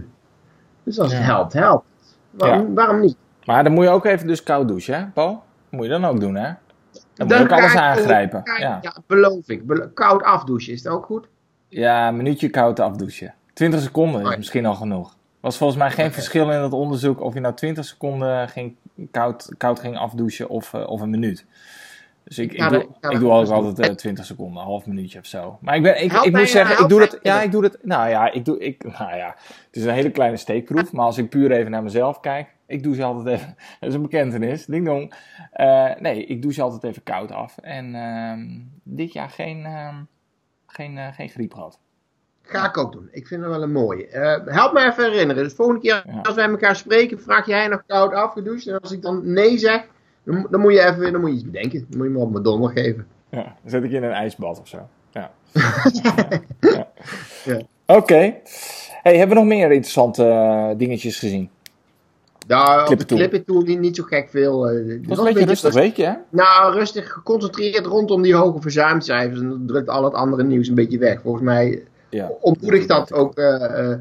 Dus 0.82 0.98
als 0.98 1.12
het 1.12 1.22
helpt, 1.22 1.52
helpt. 1.52 1.84
Waarom, 2.30 2.74
waarom 2.74 3.00
niet? 3.00 3.16
Maar 3.44 3.64
dan 3.64 3.72
moet 3.72 3.84
je 3.84 3.90
ook 3.90 4.04
even 4.04 4.26
dus 4.26 4.42
koud 4.42 4.68
douchen, 4.68 4.94
hè, 4.94 5.06
Paul? 5.06 5.42
Moet 5.68 5.84
je 5.84 5.90
dan 5.90 6.04
ook 6.04 6.20
doen, 6.20 6.34
hè? 6.34 6.52
Dan 7.14 7.26
moet 7.26 7.36
ga 7.48 7.56
alles 7.56 7.72
ik- 7.72 7.78
aangrijpen. 7.78 8.40
ik- 8.44 8.58
Ja. 8.58 8.78
ja, 8.82 8.94
beloof 9.06 9.48
ik. 9.48 9.62
Koud 9.94 10.22
afdouchen, 10.22 10.72
is 10.72 10.82
dat 10.82 10.92
ook 10.92 11.04
goed? 11.04 11.26
ja, 11.68 12.08
een 12.08 12.16
minuutje 12.16 12.48
koud 12.48 12.80
afdouchen. 12.80 13.34
20 13.52 13.80
seconden 13.80 14.20
is 14.20 14.28
Oh 14.28 14.36
misschien 14.36 14.66
al 14.66 14.74
genoeg. 14.74 15.16
was 15.40 15.56
volgens 15.56 15.78
mij 15.78 15.90
geen 15.90 16.12
verschil 16.12 16.50
in 16.50 16.60
dat 16.60 16.72
onderzoek 16.72 17.20
of 17.20 17.34
je 17.34 17.40
nou 17.40 17.54
20 17.54 17.84
seconden 17.84 18.48
ging 18.48 18.76
koud, 19.10 19.48
koud 19.56 19.80
ging 19.80 19.98
afdouchen 19.98 20.48
of, 20.48 20.74
eh, 20.74 20.88
of 20.88 21.00
een 21.00 21.10
minuut. 21.10 21.44
Dus 22.30 22.38
ik, 22.38 22.52
ik, 22.52 22.68
doe, 22.68 22.86
ik 23.00 23.18
doe 23.18 23.30
ook 23.30 23.48
altijd 23.48 23.78
eh, 23.78 23.94
20 23.94 24.24
seconden, 24.24 24.60
een 24.60 24.68
half 24.68 24.86
minuutje 24.86 25.18
of 25.18 25.26
zo. 25.26 25.58
Maar 25.60 25.76
ik, 25.76 25.82
ben, 25.82 26.02
ik, 26.02 26.12
ik 26.12 26.36
moet 26.36 26.48
zeggen, 26.48 26.82
ik 26.82 26.88
doe 26.88 26.98
dat. 26.98 27.18
Ja, 27.22 27.42
ik 27.42 27.52
doe 27.52 27.62
dat. 27.62 27.78
Nou 27.82 28.08
ja, 28.08 28.32
ik 28.32 28.44
doe. 28.44 28.58
Ik, 28.58 28.82
nou 28.98 29.16
ja, 29.16 29.34
het 29.66 29.76
is 29.76 29.84
een 29.84 29.92
hele 29.92 30.10
kleine 30.10 30.36
steekproef. 30.36 30.92
Maar 30.92 31.04
als 31.04 31.18
ik 31.18 31.28
puur 31.28 31.52
even 31.52 31.70
naar 31.70 31.82
mezelf 31.82 32.20
kijk, 32.20 32.48
ik 32.66 32.82
doe 32.82 32.94
ze 32.94 33.02
altijd 33.02 33.38
even. 33.38 33.56
Dat 33.80 33.88
is 33.88 33.94
een 33.94 34.02
bekentenis. 34.02 34.66
Ding 34.66 34.86
dong. 34.86 35.14
Eh, 35.52 35.90
nee, 35.98 36.24
ik 36.24 36.42
doe 36.42 36.52
ze 36.52 36.62
altijd 36.62 36.84
even 36.84 37.02
koud 37.02 37.32
af. 37.32 37.58
En 37.58 37.94
ehm, 37.94 38.48
dit 38.82 39.12
jaar 39.12 39.30
geen, 39.30 39.64
ehm, 39.64 39.96
geen, 40.66 40.98
eh, 40.98 41.12
geen 41.12 41.28
griep 41.28 41.54
gehad. 41.54 41.78
Ga 42.42 42.66
ik 42.66 42.76
ook 42.76 42.92
doen. 42.92 43.08
Ik 43.10 43.26
vind 43.26 43.42
het 43.42 43.50
wel 43.50 43.62
een 43.62 43.72
mooie. 43.72 44.06
Help 44.44 44.72
me 44.72 44.84
even 44.84 45.10
herinneren. 45.10 45.42
Dus 45.42 45.54
volgende 45.54 45.80
keer 45.80 46.04
als 46.22 46.34
wij 46.34 46.48
elkaar 46.48 46.76
spreken, 46.76 47.20
vraag 47.20 47.46
jij 47.46 47.68
nog 47.68 47.82
koud 47.86 48.12
afgedoucht. 48.12 48.66
En 48.66 48.80
als 48.80 48.92
ik 48.92 49.02
dan 49.02 49.32
nee 49.32 49.58
zeg, 49.58 49.86
dan, 50.30 50.46
dan 50.50 50.60
moet 50.60 50.72
je 50.72 50.80
even 50.84 51.12
dan 51.12 51.20
moet 51.20 51.30
je 51.30 51.36
iets 51.36 51.44
bedenken. 51.44 51.86
Dan 51.88 51.98
moet 51.98 52.06
je 52.06 52.12
me 52.12 52.18
op 52.18 52.30
mijn 52.30 52.42
donder 52.42 52.70
geven. 52.70 53.06
Ja, 53.30 53.42
dan 53.42 53.70
zet 53.70 53.84
ik 53.84 53.90
je 53.90 53.96
in 53.96 54.02
een 54.02 54.10
ijsbad 54.12 54.60
of 54.60 54.68
zo. 54.68 54.78
Ja. 55.12 55.30
Ja. 57.44 57.60
Oké. 57.86 58.34
Hey, 59.02 59.16
hebben 59.16 59.28
we 59.36 59.42
nog 59.42 59.44
meer 59.52 59.70
interessante 59.72 60.24
eh, 60.24 60.68
dingetjes 60.76 61.18
gezien? 61.18 61.50
Nou, 62.46 62.84
Clip 62.86 62.98
de 62.98 63.04
clip 63.04 63.46
toe 63.46 63.62
niet, 63.62 63.78
niet 63.80 63.96
zo 63.96 64.02
gek 64.04 64.28
veel. 64.30 64.68
eh, 64.68 64.86
Dat 65.00 65.06
was 65.08 65.18
een 65.18 65.24
beetje 65.34 65.48
rustig 65.48 65.74
weekje, 65.74 66.04
hè? 66.04 66.12
Nou, 66.28 66.72
rustig 66.74 67.12
geconcentreerd 67.12 67.86
rondom 67.86 68.22
die 68.22 68.34
hoge 68.34 68.60
verzuimcijfers. 68.60 69.40
En 69.40 69.48
dat 69.48 69.68
drukt 69.68 69.88
al 69.88 70.04
het 70.04 70.14
andere 70.14 70.42
nieuws 70.44 70.68
een 70.68 70.74
beetje 70.74 70.98
weg. 70.98 71.20
Volgens 71.20 71.44
mij 71.44 71.82
Ja. 72.08 72.30
ontmoedigt 72.40 72.88
dat 72.88 73.12
ook, 73.12 73.34
eh, 73.38 73.64
eh, 73.64 73.98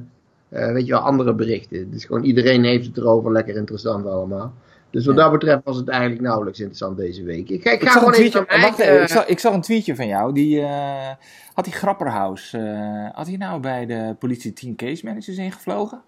eh, 0.50 0.72
weet 0.74 0.86
je 0.86 0.92
wel, 0.92 1.02
andere 1.02 1.34
berichten. 1.34 1.92
Dus 1.92 2.06
gewoon 2.06 2.24
iedereen 2.24 2.64
heeft 2.64 2.86
het 2.88 2.98
erover. 2.98 3.32
Lekker 3.32 3.56
interessant 3.56 4.06
allemaal. 4.06 4.54
Dus 4.92 5.06
wat 5.06 5.16
Ja. 5.16 5.22
dat 5.22 5.32
betreft 5.32 5.62
was 5.64 5.78
het 5.78 5.88
eigenlijk 5.88 6.22
nauwelijks 6.22 6.60
interessant 6.60 6.98
deze 6.98 7.24
week. 7.24 7.50
Ik 7.50 7.62
ga, 7.62 7.72
ik 7.72 7.82
Ik 7.82 7.88
ga 7.88 7.94
zag, 7.94 8.02
een 8.02 8.14
gewoon 8.14 8.26
even 8.26 8.32
tweetje, 8.46 8.62
wacht 8.68 8.80
eigen- 8.80 9.02
ik, 9.02 9.08
zag, 9.10 9.26
ik 9.28 9.40
zag 9.40 9.54
een 9.54 9.62
tweetje 9.62 9.96
van 9.96 10.08
jou. 10.08 10.34
Die, 10.34 10.62
eh, 10.62 11.10
had 11.54 11.64
die 11.66 11.74
Grapperhaus, 11.74 12.54
eh, 12.54 13.08
had 13.12 13.28
hij 13.28 13.38
nou 13.38 13.60
bij 13.62 13.86
de 13.86 14.16
politie 14.20 14.54
10 14.54 14.76
case 14.76 15.06
managers 15.06 15.38
ingevlogen? 15.38 16.02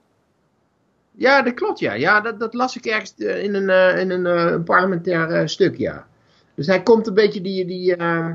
Ja, 1.12 1.42
dat 1.42 1.54
klopt, 1.54 1.80
ja. 1.80 1.94
Ja, 1.94 2.22
dat, 2.22 2.40
dat 2.40 2.54
las 2.54 2.76
ik 2.78 2.86
ergens 2.86 3.14
eh, 3.18 3.44
in 3.44 3.54
een, 3.56 3.70
eh, 3.70 4.00
in 4.00 4.10
een 4.10 4.26
eh, 4.26 4.64
parlementair 4.64 5.30
eh, 5.32 5.48
stuk, 5.48 5.78
ja. 5.78 6.06
Dus 6.56 6.68
hij 6.68 6.84
komt 6.84 7.08
een 7.08 7.14
beetje 7.14 7.42
die, 7.42 7.66
die, 7.66 7.96
eh, 7.96 8.28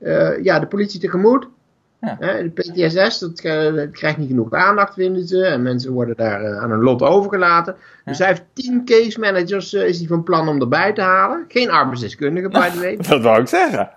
eh, 0.00 0.42
ja, 0.44 0.58
de 0.58 0.66
politie 0.66 1.00
tegemoet. 1.00 1.48
Ja. 2.04 2.16
De 2.42 2.50
PTSS, 2.54 3.18
dat, 3.18 3.40
dat 3.76 3.90
krijgt 3.90 4.16
niet 4.18 4.28
genoeg 4.28 4.52
aandacht, 4.52 4.94
vinden 4.94 5.26
ze. 5.26 5.44
En 5.46 5.62
mensen 5.62 5.92
worden 5.92 6.16
daar 6.16 6.42
eh, 6.44 6.58
aan 6.62 6.70
een 6.70 6.82
lot 6.82 7.02
overgelaten. 7.02 7.76
Dus 8.04 8.18
hij 8.18 8.26
heeft 8.26 8.44
tien 8.52 8.84
case 8.84 9.20
managers, 9.20 9.74
eh, 9.74 9.86
is 9.88 9.98
hij 9.98 10.06
van 10.06 10.22
plan 10.22 10.48
om 10.48 10.60
erbij 10.60 10.92
te 10.92 11.00
halen. 11.00 11.44
Geen 11.48 11.70
arbeidsdeskundige, 11.70 12.48
by 12.48 12.68
the 12.70 12.78
way. 12.78 12.96
Dat 13.08 13.22
wou 13.22 13.40
ik 13.40 13.48
zeggen. 13.48 13.90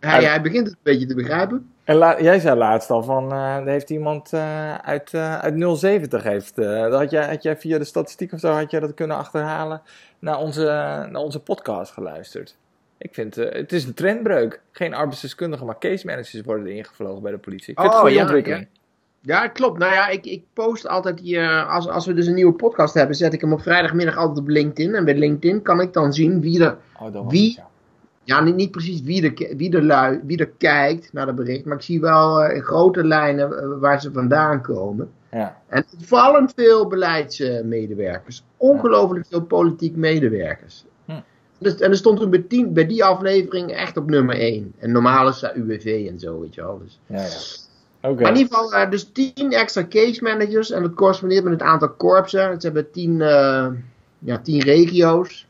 Hij, 0.00 0.24
hij 0.24 0.42
begint 0.42 0.66
het 0.66 0.74
een 0.74 0.80
beetje 0.82 1.06
te 1.06 1.14
begrijpen. 1.14 1.70
En 1.84 1.96
la- 1.96 2.22
jij 2.22 2.38
zei 2.38 2.58
laatst 2.58 2.90
al 2.90 3.02
van, 3.02 3.32
eh, 3.32 3.64
heeft 3.64 3.90
iemand 3.90 4.34
uit, 4.84 5.14
uit 5.14 5.78
070 5.78 6.22
heeft, 6.22 6.56
dat 6.56 6.92
had 6.92 7.10
jij, 7.10 7.28
had 7.28 7.42
jij 7.42 7.56
via 7.56 7.78
de 7.78 7.84
statistiek 7.84 8.32
of 8.32 8.40
zo, 8.40 8.52
had 8.52 8.70
jij 8.70 8.80
dat 8.80 8.94
kunnen 8.94 9.16
achterhalen, 9.16 9.82
naar 10.18 10.38
onze, 10.38 10.62
naar 11.10 11.22
onze 11.22 11.40
podcast 11.40 11.92
geluisterd. 11.92 12.56
Ik 13.02 13.14
vind, 13.14 13.36
eh, 13.38 13.52
het 13.52 13.72
is 13.72 13.84
een 13.84 13.94
trendbreuk. 13.94 14.60
Geen 14.70 14.94
arbeidsdeskundigen, 14.94 15.66
maar 15.66 15.78
case 15.78 16.06
managers 16.06 16.40
worden 16.44 16.66
er 16.66 16.72
ingevlogen 16.72 17.22
bij 17.22 17.32
de 17.32 17.38
politie. 17.38 17.72
Ik 17.72 17.80
vind 17.80 17.92
het 17.92 17.96
Oh, 17.96 17.96
een 17.96 18.00
goede 18.00 18.14
ja, 18.14 18.22
ontwikkeling. 18.22 18.68
Ja, 19.20 19.48
klopt. 19.48 19.78
Nou 19.78 19.92
ja, 19.92 20.08
ik, 20.08 20.26
ik 20.26 20.42
post 20.52 20.88
altijd 20.88 21.18
die, 21.18 21.38
eh, 21.38 21.74
als, 21.74 21.88
als 21.88 22.06
we 22.06 22.14
dus 22.14 22.26
een 22.26 22.34
nieuwe 22.34 22.52
podcast 22.52 22.94
hebben, 22.94 23.16
zet 23.16 23.32
ik 23.32 23.40
hem 23.40 23.52
op 23.52 23.62
vrijdagmiddag 23.62 24.16
altijd 24.16 24.38
op 24.38 24.48
LinkedIn. 24.48 24.94
En 24.94 25.04
bij 25.04 25.14
LinkedIn 25.14 25.62
kan 25.62 25.80
ik 25.80 25.92
dan 25.92 26.12
zien 26.12 26.40
wie 26.40 26.64
er, 26.64 26.76
Oh, 27.00 27.28
Wie? 27.28 27.48
het, 27.48 27.56
ja. 27.56 27.68
ja 28.24 28.40
niet, 28.40 28.54
niet 28.54 28.70
precies 28.70 29.02
wie 29.02 29.22
er, 29.22 29.56
wie, 29.56 29.76
er 29.76 29.82
lui, 29.82 30.20
wie 30.24 30.38
er 30.38 30.50
kijkt 30.58 31.12
naar 31.12 31.26
de 31.26 31.34
bericht, 31.34 31.64
maar 31.64 31.76
ik 31.76 31.82
zie 31.82 32.00
wel 32.00 32.42
eh, 32.42 32.56
in 32.56 32.62
grote 32.62 33.04
lijnen 33.04 33.78
waar 33.80 34.00
ze 34.00 34.12
vandaan 34.12 34.62
komen. 34.62 35.10
Ja. 35.30 35.56
En 35.68 35.84
opvallend 36.00 36.52
veel 36.56 36.86
beleidsmedewerkers. 36.86 38.44
Ongelooflijk 38.56 39.26
veel 39.26 39.42
politiek 39.42 39.96
medewerkers. 39.96 40.84
Dus, 41.60 41.74
en 41.74 41.90
er 41.90 41.96
stond 41.96 42.20
toen 42.20 42.30
bij, 42.30 42.44
tien- 42.48 42.72
bij 42.72 42.86
die 42.86 43.04
aflevering 43.04 43.70
echt 43.70 43.96
op 43.96 44.10
nummer 44.10 44.38
1. 44.38 44.72
En 44.78 44.92
normaal 44.92 45.28
is 45.28 45.40
dat 45.40 45.54
UWV 45.54 46.06
en 46.10 46.18
zo, 46.18 46.40
weet 46.40 46.54
je 46.54 46.60
wel. 46.60 46.80
Dus. 46.84 46.98
Ja, 47.06 47.22
ja. 47.22 48.08
Oké. 48.10 48.22
Maar 48.22 48.30
in 48.30 48.38
ieder 48.38 48.54
geval, 48.54 48.74
eh, 48.74 48.90
dus 48.90 49.10
10 49.12 49.52
extra 49.52 49.86
case 49.88 50.22
managers. 50.22 50.70
En 50.70 50.82
dat 50.82 50.94
correspondeert 50.94 51.44
met 51.44 51.52
het 51.52 51.62
aantal 51.62 51.90
korpsen. 51.90 52.60
Ze 52.60 52.66
hebben 52.66 52.90
10 52.90 53.20
eh, 53.20 53.66
ja, 54.18 54.38
10 54.38 54.60
regio's. 54.60 55.46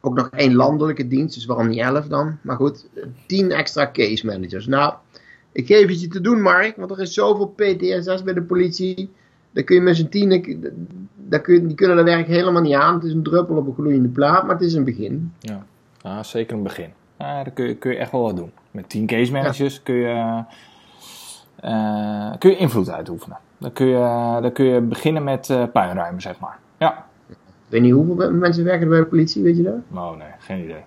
Ook 0.00 0.14
nog 0.14 0.28
één 0.30 0.54
landelijke 0.54 1.08
dienst, 1.08 1.34
dus 1.34 1.44
waarom 1.44 1.68
niet 1.68 1.78
11 1.78 2.06
dan? 2.06 2.38
Maar 2.40 2.56
goed, 2.56 2.86
10 3.26 3.50
extra 3.52 3.90
case 3.92 4.26
managers. 4.26 4.66
Nou, 4.66 4.94
ik 5.52 5.66
geef 5.66 5.88
het 5.88 6.00
je 6.00 6.08
te 6.08 6.20
doen, 6.20 6.40
Mark, 6.40 6.76
want 6.76 6.90
er 6.90 7.00
is 7.00 7.14
zoveel 7.14 7.46
PTSS 7.46 8.22
bij 8.22 8.34
de 8.34 8.42
politie. 8.42 9.10
Daar 9.52 9.64
kun 9.64 9.76
je 9.76 9.82
met 9.82 9.96
z'n 9.96 10.08
tienen, 10.08 10.62
daar 11.16 11.40
kun, 11.40 11.66
die 11.66 11.76
kunnen 11.76 11.98
er 11.98 12.04
werk 12.04 12.26
helemaal 12.26 12.62
niet 12.62 12.74
aan. 12.74 12.94
Het 12.94 13.04
is 13.04 13.12
een 13.12 13.22
druppel 13.22 13.56
op 13.56 13.66
een 13.66 13.74
gloeiende 13.74 14.08
plaat, 14.08 14.42
maar 14.42 14.54
het 14.54 14.64
is 14.64 14.74
een 14.74 14.84
begin. 14.84 15.32
Ja, 15.38 15.64
ah, 16.02 16.22
zeker 16.22 16.56
een 16.56 16.62
begin. 16.62 16.90
Ah, 17.16 17.26
daar 17.26 17.50
kun 17.50 17.66
je, 17.66 17.74
kun 17.74 17.90
je 17.90 17.96
echt 17.96 18.12
wel 18.12 18.22
wat 18.22 18.36
doen. 18.36 18.52
Met 18.70 18.88
10 18.88 19.06
case 19.06 19.32
managers 19.32 19.82
kun, 19.82 19.94
je, 19.94 20.44
eh, 21.56 22.32
kun 22.38 22.50
je 22.50 22.56
invloed 22.56 22.90
uitoefenen. 22.90 23.38
Dan 23.58 23.72
kun 23.72 23.86
je, 23.86 24.38
dan 24.42 24.52
kun 24.52 24.64
je 24.64 24.80
beginnen 24.80 25.24
met 25.24 25.48
uh, 25.48 25.64
puinruimen, 25.72 26.20
zeg 26.20 26.38
maar. 26.38 26.58
Ja. 26.78 27.06
Ik 27.28 27.36
weet 27.68 27.80
niet 27.80 27.92
hoeveel 27.92 28.32
mensen 28.32 28.64
werken 28.64 28.82
er 28.82 28.88
bij 28.88 28.98
de 28.98 29.06
politie, 29.06 29.42
weet 29.42 29.56
je 29.56 29.62
dat? 29.62 29.74
Oh 29.94 30.16
nee, 30.16 30.28
geen 30.38 30.64
idee. 30.64 30.84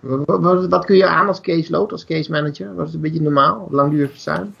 Wat, 0.00 0.40
wat, 0.40 0.68
wat, 0.68 0.84
kun 0.84 0.96
je 0.96 1.06
aan 1.06 1.26
als 1.26 1.40
caseload, 1.40 1.92
als 1.92 2.04
case 2.04 2.30
manager? 2.30 2.74
Wat 2.74 2.88
is 2.88 2.94
een 2.94 3.00
beetje 3.00 3.22
normaal, 3.22 3.68
langdurig 3.70 4.10
verzuim? 4.10 4.54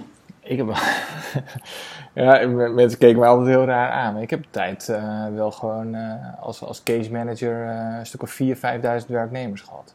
Ik 0.46 0.56
heb... 0.56 0.66
ja, 2.24 2.46
mensen 2.48 2.98
keken 2.98 3.18
me 3.18 3.26
altijd 3.26 3.48
heel 3.48 3.64
raar 3.64 3.90
aan. 3.90 4.12
Maar 4.12 4.22
ik 4.22 4.30
heb 4.30 4.44
tijd 4.50 4.88
uh, 4.90 5.26
wel 5.34 5.50
gewoon 5.50 5.94
uh, 5.94 6.12
als, 6.40 6.62
als 6.62 6.82
case 6.82 7.12
manager 7.12 7.64
uh, 7.64 7.98
een 7.98 8.06
stuk 8.06 8.22
of 8.22 8.40
4.000, 8.42 8.46
5.000 8.46 9.06
werknemers 9.08 9.60
gehad. 9.60 9.94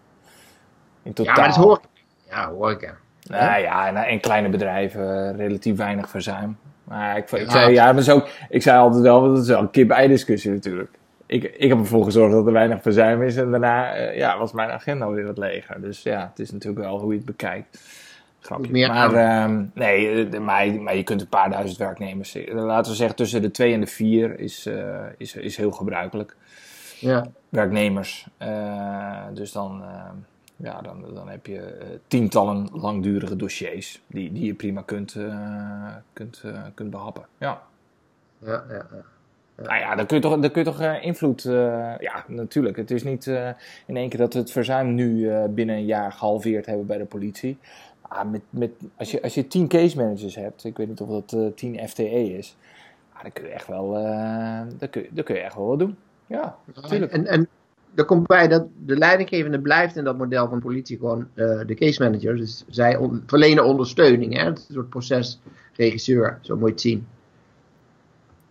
In 1.04 1.14
totaal. 1.14 1.36
Ja, 1.36 1.42
maar 1.42 1.50
dat 1.50 1.64
hoor 1.64 1.80
ik. 1.84 2.04
Ja, 2.30 2.50
hoor 2.50 2.72
ik. 2.72 2.94
Nou 3.24 3.62
ja, 3.62 3.88
en, 3.88 3.96
en 3.96 4.20
kleine 4.20 4.50
bedrijven 4.50 5.36
relatief 5.36 5.78
weinig 5.78 6.10
verzuim. 6.10 6.58
Maar 6.84 7.18
ik, 7.18 7.32
ik, 7.32 7.52
zei, 7.52 7.74
ja, 7.74 7.92
maar 7.94 8.10
ook, 8.10 8.28
ik 8.50 8.62
zei 8.62 8.80
altijd 8.80 9.04
wel, 9.04 9.22
dat 9.22 9.42
is 9.42 9.48
wel 9.48 9.60
een 9.60 9.72
kip-ei 9.72 10.08
discussie 10.08 10.52
natuurlijk. 10.52 10.90
Ik, 11.26 11.44
ik 11.44 11.70
heb 11.70 11.78
ervoor 11.78 12.04
gezorgd 12.04 12.34
dat 12.34 12.46
er 12.46 12.54
weinig 12.54 12.82
verzuim 12.82 13.24
is 13.24 13.36
en 13.36 13.52
daarna 13.52 13.96
ja, 13.96 14.38
was 14.38 14.52
mijn 14.52 14.70
agenda 14.70 15.10
weer 15.10 15.26
wat 15.26 15.38
leger. 15.38 15.82
Dus 15.82 16.04
ja, 16.04 16.28
het 16.30 16.40
is 16.40 16.52
natuurlijk 16.52 16.86
wel 16.86 17.00
hoe 17.00 17.12
je 17.12 17.18
het 17.18 17.26
bekijkt. 17.26 17.80
Grapje. 18.41 18.88
Maar, 18.88 19.43
um, 19.43 19.71
nee, 19.73 20.39
maar, 20.39 20.73
maar, 20.73 20.95
je 20.95 21.04
kunt 21.04 21.21
een 21.21 21.27
paar 21.27 21.49
duizend 21.49 21.77
werknemers. 21.77 22.38
Laten 22.51 22.91
we 22.91 22.97
zeggen 22.97 23.15
tussen 23.15 23.41
de 23.41 23.51
twee 23.51 23.73
en 23.73 23.80
de 23.80 23.88
vier 23.88 24.39
is, 24.39 24.67
uh, 24.67 24.99
is, 25.17 25.36
is 25.36 25.58
heel 25.58 25.71
gebruikelijk. 25.71 26.36
Ja. 26.99 27.27
Werknemers. 27.49 28.27
Uh, 28.41 29.17
dus 29.34 29.51
dan, 29.51 29.82
uh, 29.82 30.04
ja, 30.56 30.82
dan, 30.82 31.06
dan 31.13 31.30
heb 31.30 31.45
je 31.45 31.77
tientallen 32.08 32.69
langdurige 32.73 33.36
dossiers 33.36 34.01
die, 34.08 34.32
die 34.32 34.45
je 34.45 34.54
prima 34.54 34.82
kunt, 34.82 35.17
kunt, 36.13 36.43
kunt 36.73 36.89
behappen. 36.89 37.25
Ja. 37.38 37.62
Ja, 38.45 38.63
ja, 38.69 38.86
ja. 38.91 39.04
Nou 39.56 39.80
ja, 39.80 39.95
dan 39.95 40.06
kun 40.06 40.15
je 40.15 40.21
toch, 40.21 40.39
dan 40.39 40.51
kun 40.51 40.63
je 40.63 40.69
toch 40.69 40.82
uh, 40.82 41.04
invloed. 41.04 41.43
Uh, 41.43 41.54
ja, 41.99 42.23
natuurlijk. 42.27 42.77
Het 42.77 42.91
is 42.91 43.04
niet 43.04 43.25
uh, 43.25 43.49
in 43.86 43.97
één 43.97 44.10
keer 44.10 44.19
dat 44.19 44.34
we 44.34 44.39
het 44.39 44.51
verzuim 44.51 44.93
nu 44.93 45.32
binnen 45.49 45.75
een 45.75 45.86
jaar 45.86 46.12
gehalveerd 46.12 46.65
hebben 46.65 46.86
bij 46.86 46.97
de 46.97 47.06
politie. 47.06 47.58
Ah, 48.13 48.32
met, 48.32 48.41
met, 48.50 48.71
als, 48.95 49.12
je, 49.12 49.21
als 49.21 49.34
je 49.34 49.47
10 49.47 49.67
case 49.67 49.97
managers 49.97 50.36
hebt, 50.36 50.63
ik 50.63 50.78
weet 50.78 50.88
niet 50.88 51.02
of 51.02 51.10
dat 51.10 51.32
uh, 51.32 51.47
10 51.56 51.88
FTE 51.88 52.38
is, 52.38 52.56
ah, 53.13 53.21
dan 53.21 53.32
kun 53.32 53.43
je 53.43 53.50
echt 53.50 53.67
wel, 53.67 53.97
uh, 53.97 54.62
dan 54.78 54.89
kun, 54.89 55.08
dan 55.12 55.24
kun 55.24 55.36
je 55.36 55.41
echt 55.41 55.56
wel 55.56 55.67
wat 55.67 55.80
doen. 55.80 55.95
Ja, 56.28 56.58
natuurlijk. 56.76 57.12
En, 57.12 57.28
en 57.28 57.47
er 57.95 58.06
komt 58.06 58.28
bij 58.28 58.47
dat 58.47 58.65
de 58.86 58.97
leidinggevende 58.97 59.60
blijft 59.60 59.95
in 59.95 60.04
dat 60.04 60.17
model 60.17 60.50
van 60.50 60.60
politie 60.60 60.97
gewoon 60.97 61.28
uh, 61.36 61.62
de 61.65 61.74
case 61.74 62.04
manager. 62.04 62.36
Dus 62.36 62.63
zij 62.67 62.95
on, 62.95 63.24
verlenen 63.26 63.65
ondersteuning. 63.65 64.38
Hè? 64.38 64.45
Het 64.45 64.58
is 64.58 64.67
een 64.67 64.74
soort 64.74 64.89
procesregisseur, 64.89 66.39
zo 66.41 66.56
moet 66.56 66.67
je 66.67 66.74
het 66.74 66.82
zien. 66.82 67.08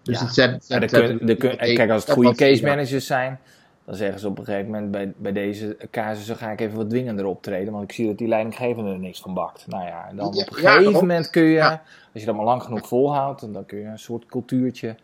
Dus 0.02 0.18
ja. 0.18 0.24
het 0.24 0.34
zet, 0.34 0.64
zet, 0.64 0.90
ja, 0.90 0.98
kun, 0.98 1.18
zet, 1.26 1.38
kun, 1.38 1.56
kijk, 1.56 1.90
als 1.90 2.04
het 2.04 2.12
goede 2.12 2.34
case 2.34 2.64
managers 2.64 3.06
zijn, 3.06 3.40
dan 3.84 3.94
zeggen 3.94 4.20
ze 4.20 4.28
op 4.28 4.38
een 4.38 4.44
gegeven 4.44 4.70
moment 4.70 4.90
bij, 4.90 5.12
bij 5.16 5.32
deze 5.32 5.76
casussen 5.90 6.36
ga 6.36 6.50
ik 6.50 6.60
even 6.60 6.76
wat 6.76 6.90
dwingender 6.90 7.26
optreden, 7.26 7.72
want 7.72 7.84
ik 7.84 7.92
zie 7.92 8.06
dat 8.06 8.18
die 8.18 8.28
leidinggevende 8.28 8.90
er 8.90 8.98
niks 8.98 9.20
van 9.20 9.34
bakt. 9.34 9.66
Nou 9.66 9.84
ja, 9.84 10.08
en 10.08 10.16
dan 10.16 10.26
op 10.26 10.34
een 10.34 10.54
gegeven 10.54 10.92
moment 10.92 11.30
kun 11.30 11.42
je, 11.42 11.62
als 11.62 11.78
je 12.12 12.24
dat 12.24 12.34
maar 12.34 12.44
lang 12.44 12.62
genoeg 12.62 12.88
volhoudt, 12.88 13.52
dan 13.52 13.66
kun 13.66 13.78
je 13.78 13.86
een 13.86 13.98
soort 13.98 14.26
cultuurtje 14.26 14.96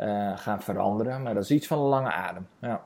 uh, 0.00 0.30
gaan 0.36 0.62
veranderen. 0.62 1.22
Maar 1.22 1.34
dat 1.34 1.42
is 1.42 1.50
iets 1.50 1.66
van 1.66 1.78
een 1.78 1.84
lange 1.84 2.12
adem. 2.12 2.46
Ja. 2.58 2.80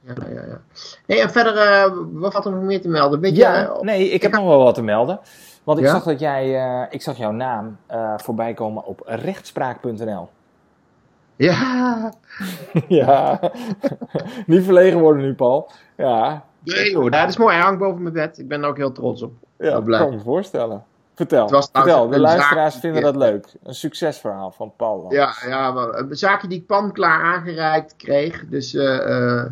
Ja, 0.00 0.14
ja, 0.28 0.42
ja. 0.46 0.60
Hey, 1.06 1.20
en 1.20 1.30
verder, 1.30 1.54
uh, 1.54 1.94
wat 2.12 2.32
valt 2.32 2.44
er 2.44 2.52
nog 2.52 2.62
meer 2.62 2.80
te 2.80 2.88
melden? 2.88 3.20
Weet 3.20 3.36
ja, 3.36 3.60
je, 3.60 3.78
nee, 3.80 4.08
ik 4.08 4.22
heb 4.22 4.32
nog 4.32 4.44
wel 4.44 4.62
wat 4.62 4.74
te 4.74 4.82
melden. 4.82 5.20
Want 5.64 5.78
ik 5.78 5.84
ja? 5.84 5.90
zag 5.90 6.04
dat 6.04 6.20
jij, 6.20 6.86
ik 6.90 7.02
zag 7.02 7.16
jouw 7.16 7.32
naam 7.32 7.76
voorbij 8.16 8.54
komen 8.54 8.84
op 8.84 9.02
rechtspraak.nl. 9.04 10.28
Ja. 11.38 12.12
ja. 12.88 13.40
Niet 14.46 14.64
verlegen 14.64 15.00
worden 15.00 15.22
nu, 15.22 15.34
Paul. 15.34 15.70
Ja. 15.96 16.44
Nee 16.62 16.96
hoor, 16.96 17.10
dat 17.10 17.28
is 17.28 17.36
mooi. 17.36 17.54
Hij 17.54 17.64
hangt 17.64 17.78
boven 17.78 18.02
mijn 18.02 18.14
bed. 18.14 18.38
Ik 18.38 18.48
ben 18.48 18.62
er 18.62 18.68
ook 18.68 18.76
heel 18.76 18.92
trots 18.92 19.22
op. 19.22 19.32
Ja, 19.58 19.80
dat 19.80 19.98
kan 19.98 20.10
me 20.10 20.20
voorstellen. 20.20 20.84
Vertel, 21.14 21.48
vertel. 21.48 22.08
de 22.08 22.20
luisteraars 22.20 22.76
vinden 22.76 23.02
dat 23.02 23.16
leuk. 23.16 23.46
Een 23.62 23.74
succesverhaal 23.74 24.50
van 24.50 24.72
Paul. 24.76 25.12
Ja, 25.12 25.32
ja 25.46 25.74
een 25.74 26.16
zaakje 26.16 26.48
die 26.48 26.58
ik 26.58 26.66
pan 26.66 26.92
klaar 26.92 27.22
aangereikt 27.22 27.96
kreeg. 27.96 28.44
Dus, 28.48 28.74
uh, 28.74 28.82
uh, 28.82 29.44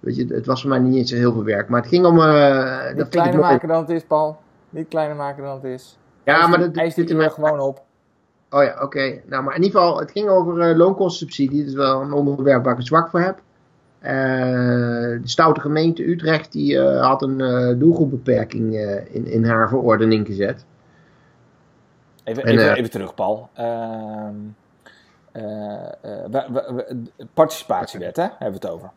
weet 0.00 0.16
je, 0.16 0.26
het 0.26 0.46
was 0.46 0.60
voor 0.60 0.70
mij 0.70 0.78
niet 0.78 0.96
eens 0.96 1.10
heel 1.10 1.32
veel 1.32 1.44
werk. 1.44 1.68
Maar 1.68 1.80
het 1.80 1.88
ging 1.88 2.06
om... 2.06 2.18
Uh, 2.18 2.94
Niet 2.94 3.08
kleiner 3.08 3.40
maken 3.40 3.68
dan 3.68 3.80
het 3.80 3.90
is, 3.90 4.04
Paul. 4.04 4.36
Niet 4.70 4.88
kleiner 4.88 5.16
maken 5.16 5.42
dan 5.42 5.54
het 5.54 5.64
is. 5.64 5.98
Ja, 6.24 6.46
maar 6.46 6.58
dat... 6.58 6.74
Hij 6.74 6.90
zit 6.90 7.10
er 7.10 7.30
gewoon 7.30 7.60
op. 7.60 7.82
Oh 8.54 8.62
ja, 8.62 8.72
oké. 8.72 8.82
Okay. 8.84 9.22
Nou, 9.26 9.42
maar 9.42 9.56
in 9.56 9.62
ieder 9.62 9.80
geval, 9.80 9.98
het 9.98 10.10
ging 10.10 10.28
over 10.28 10.70
uh, 10.70 10.76
loonkostensubsidie. 10.76 11.58
Dat 11.58 11.68
is 11.68 11.74
wel 11.74 12.00
een 12.00 12.12
onderwerp 12.12 12.64
waar 12.64 12.78
ik 12.78 12.86
zwak 12.86 13.10
voor 13.10 13.20
heb. 13.20 13.40
Uh, 14.02 14.10
de 14.10 15.20
stoute 15.24 15.60
gemeente 15.60 16.08
Utrecht 16.10 16.52
die 16.52 16.74
uh, 16.74 17.06
had 17.06 17.22
een 17.22 17.38
doelgroepbeperking 17.78 18.74
in, 19.10 19.26
in 19.26 19.44
haar 19.44 19.68
verordening 19.68 20.26
gezet. 20.26 20.64
Even, 22.24 22.42
en, 22.42 22.58
even, 22.58 22.74
even 22.74 22.90
terug, 22.90 23.14
Paul. 23.14 23.48
Ehm, 23.54 24.34
participatiewet, 27.34 28.16
hè? 28.16 28.22
Hebben 28.22 28.60
we 28.60 28.66
het 28.66 28.70
over? 28.70 28.90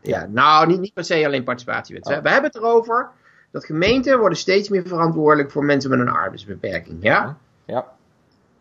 Ja, 0.00 0.26
nou, 0.30 0.66
niet, 0.66 0.80
niet 0.80 0.94
per 0.94 1.04
se 1.04 1.26
alleen 1.26 1.44
participatiewet. 1.44 2.06
Oh. 2.06 2.22
We 2.22 2.30
hebben 2.30 2.50
het 2.50 2.60
erover 2.60 3.08
dat 3.50 3.64
gemeenten 3.64 4.18
worden 4.18 4.38
steeds 4.38 4.68
meer 4.68 4.86
verantwoordelijk 4.86 5.50
voor 5.50 5.64
mensen 5.64 5.90
met 5.90 5.98
een 5.98 6.08
arbeidsbeperking. 6.08 6.98
Ja? 7.02 7.36
Ja. 7.64 7.86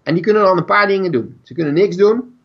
En 0.03 0.13
die 0.13 0.23
kunnen 0.23 0.43
dan 0.43 0.57
een 0.57 0.65
paar 0.65 0.87
dingen 0.87 1.11
doen. 1.11 1.39
Ze 1.43 1.53
kunnen 1.53 1.73
niks 1.73 1.95
doen. 1.95 2.37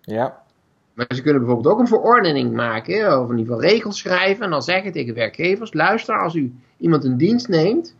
Ja. 0.00 0.44
Maar 0.92 1.06
ze 1.14 1.22
kunnen 1.22 1.42
bijvoorbeeld 1.42 1.74
ook 1.74 1.80
een 1.80 1.88
verordening 1.88 2.52
maken, 2.52 3.20
of 3.20 3.30
in 3.30 3.38
ieder 3.38 3.54
geval 3.54 3.70
regels 3.70 3.98
schrijven. 3.98 4.44
En 4.44 4.50
dan 4.50 4.62
zeggen 4.62 4.92
tegen 4.92 5.14
werkgevers: 5.14 5.72
luister, 5.72 6.18
als 6.18 6.34
u 6.34 6.54
iemand 6.76 7.04
een 7.04 7.16
dienst 7.16 7.48
neemt 7.48 7.94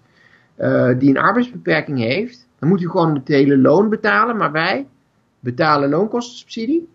uh, 0.59 0.91
die 0.99 1.11
een 1.11 1.19
arbeidsbeperking 1.19 1.99
heeft, 1.99 2.47
dan 2.59 2.69
moet 2.69 2.83
u 2.83 2.89
gewoon 2.89 3.15
het 3.15 3.29
hele 3.29 3.59
loon 3.59 3.89
betalen. 3.89 4.37
Maar 4.37 4.53
wij 4.53 4.87
betalen 5.41 5.89
loonkostensubsidie. 5.89 6.89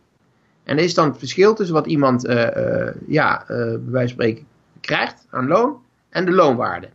En 0.64 0.76
dat 0.76 0.86
is 0.86 0.94
dan 0.94 1.08
het 1.08 1.18
verschil 1.18 1.54
tussen 1.54 1.76
wat 1.76 1.88
iemand, 1.88 2.26
uh, 2.26 2.36
uh, 2.36 2.90
ja, 3.08 3.44
bij 3.48 3.80
wijze 3.86 4.16
van 4.16 4.24
spreken, 4.24 4.46
krijgt 4.80 5.28
aan 5.30 5.48
loon 5.48 5.78
en 6.10 6.26
de 6.26 6.32
loonwaarde. 6.32 6.90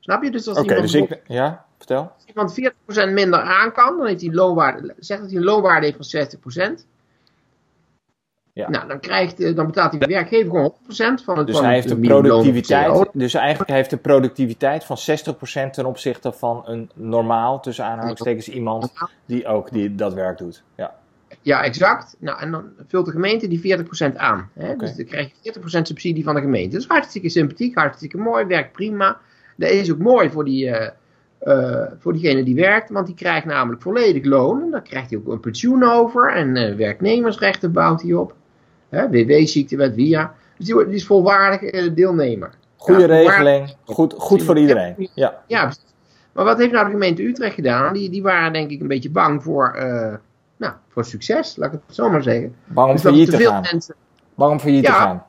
Snap 0.00 0.22
je? 0.22 0.30
Dus 0.30 0.48
als 0.48 0.58
Oké, 0.58 0.80
dus 0.80 0.94
ik, 0.94 1.20
ja, 1.26 1.64
vertel. 1.86 2.12
Als 2.14 2.24
iemand 2.26 3.10
40% 3.10 3.12
minder 3.12 3.40
aan 3.40 3.72
kan, 3.72 3.96
dan 3.96 4.06
heeft 4.06 4.20
hij 4.20 4.28
een 4.28 4.36
loonwaarde, 4.36 4.94
zegt 4.98 5.20
dat 5.20 5.30
hij 5.30 5.38
een 5.38 5.44
loonwaarde 5.44 5.86
heeft 5.86 6.12
van 6.12 6.72
60%. 6.78 6.84
Ja. 8.52 8.70
Nou, 8.70 8.88
dan, 8.88 9.00
krijgt, 9.00 9.56
dan 9.56 9.66
betaalt 9.66 9.90
hij 9.90 10.00
de 10.00 10.06
werkgever 10.06 10.50
gewoon 10.50 10.74
100% 11.20 11.24
van 11.24 11.38
het 11.38 11.46
Dus 11.46 11.56
van 11.56 11.64
hij 11.64 11.74
heeft 11.74 11.90
een 11.90 12.00
productiviteit, 12.00 13.08
dus 13.12 13.34
eigenlijk 13.34 13.70
heeft 13.70 13.92
een 13.92 14.00
productiviteit 14.00 14.84
van 14.84 14.96
60% 15.66 15.70
ten 15.70 15.84
opzichte 15.84 16.32
van 16.32 16.62
een 16.66 16.90
normaal, 16.94 17.60
tussen 17.60 17.84
aanhalingstekens, 17.84 18.48
iemand 18.48 18.92
die 19.26 19.46
ook 19.46 19.70
die, 19.70 19.94
dat 19.94 20.14
werk 20.14 20.38
doet. 20.38 20.62
Ja. 20.76 20.94
Ja, 21.42 21.62
exact. 21.62 22.16
Nou, 22.18 22.40
en 22.40 22.50
dan 22.50 22.64
vult 22.88 23.06
de 23.06 23.10
gemeente 23.10 23.48
die 23.48 23.78
40% 24.12 24.16
aan. 24.16 24.50
Hè? 24.52 24.76
Dus 24.76 24.96
dan 24.96 25.04
krijg 25.04 25.30
je 25.40 25.54
40% 25.60 25.60
subsidie 25.82 26.24
van 26.24 26.34
de 26.34 26.40
gemeente. 26.40 26.70
Dat 26.70 26.80
is 26.80 26.88
hartstikke 26.88 27.28
sympathiek, 27.28 27.74
hartstikke 27.74 28.16
mooi, 28.16 28.44
werkt 28.44 28.72
prima. 28.72 29.18
Dat 29.56 29.70
is 29.70 29.92
ook 29.92 29.98
mooi 29.98 30.30
voor, 30.30 30.44
die, 30.44 30.70
eh, 30.70 30.90
eh, 31.44 31.82
voor 31.98 32.12
diegene 32.12 32.42
die 32.42 32.54
werkt, 32.54 32.90
want 32.90 33.06
die 33.06 33.14
krijgt 33.14 33.46
namelijk 33.46 33.82
volledig 33.82 34.24
loon. 34.24 34.62
En 34.62 34.70
dan 34.70 34.82
krijgt 34.82 35.10
hij 35.10 35.18
ook 35.18 35.28
een 35.28 35.40
pensioen 35.40 35.82
over 35.82 36.32
en 36.32 36.56
eh, 36.56 36.74
werknemersrechten 36.76 37.72
bouwt 37.72 38.02
hij 38.02 38.12
op. 38.12 38.34
WW-ziektewet, 38.88 39.94
WIA. 39.94 40.34
Dus 40.58 40.66
die, 40.66 40.88
is 40.88 41.06
volwaardig 41.06 41.62
eh, 41.62 41.94
deelnemer. 41.94 42.50
Goede 42.76 43.00
Ja, 43.00 43.06
regeling, 43.06 43.74
goed, 43.84 44.14
goed 44.18 44.42
voor 44.42 44.58
iedereen. 44.58 45.08
Ja. 45.14 45.42
Ja. 45.46 45.72
Maar 46.32 46.44
wat 46.44 46.58
heeft 46.58 46.72
nou 46.72 46.84
de 46.84 46.90
gemeente 46.90 47.22
Utrecht 47.22 47.54
gedaan? 47.54 47.92
Die, 47.92 48.10
die 48.10 48.22
waren 48.22 48.52
denk 48.52 48.70
ik 48.70 48.80
een 48.80 48.88
beetje 48.88 49.10
bang 49.10 49.42
voor, 49.42 49.76
nou, 50.56 50.72
voor 50.88 51.04
succes, 51.04 51.56
laat 51.56 51.72
ik 51.72 51.80
het 51.86 51.94
zo 51.96 52.10
maar 52.10 52.22
zeggen. 52.22 52.54
Bang 52.64 52.86
om 52.88 52.92
Dus 52.94 53.02
failliet 53.02 53.30
te 53.30 53.36
gaan. 53.36 53.64
mensen, 53.70 53.94
Bang 54.34 54.52
om 54.52 54.60
failliet 54.60 54.84
te 54.84 54.92
gaan. 54.92 55.24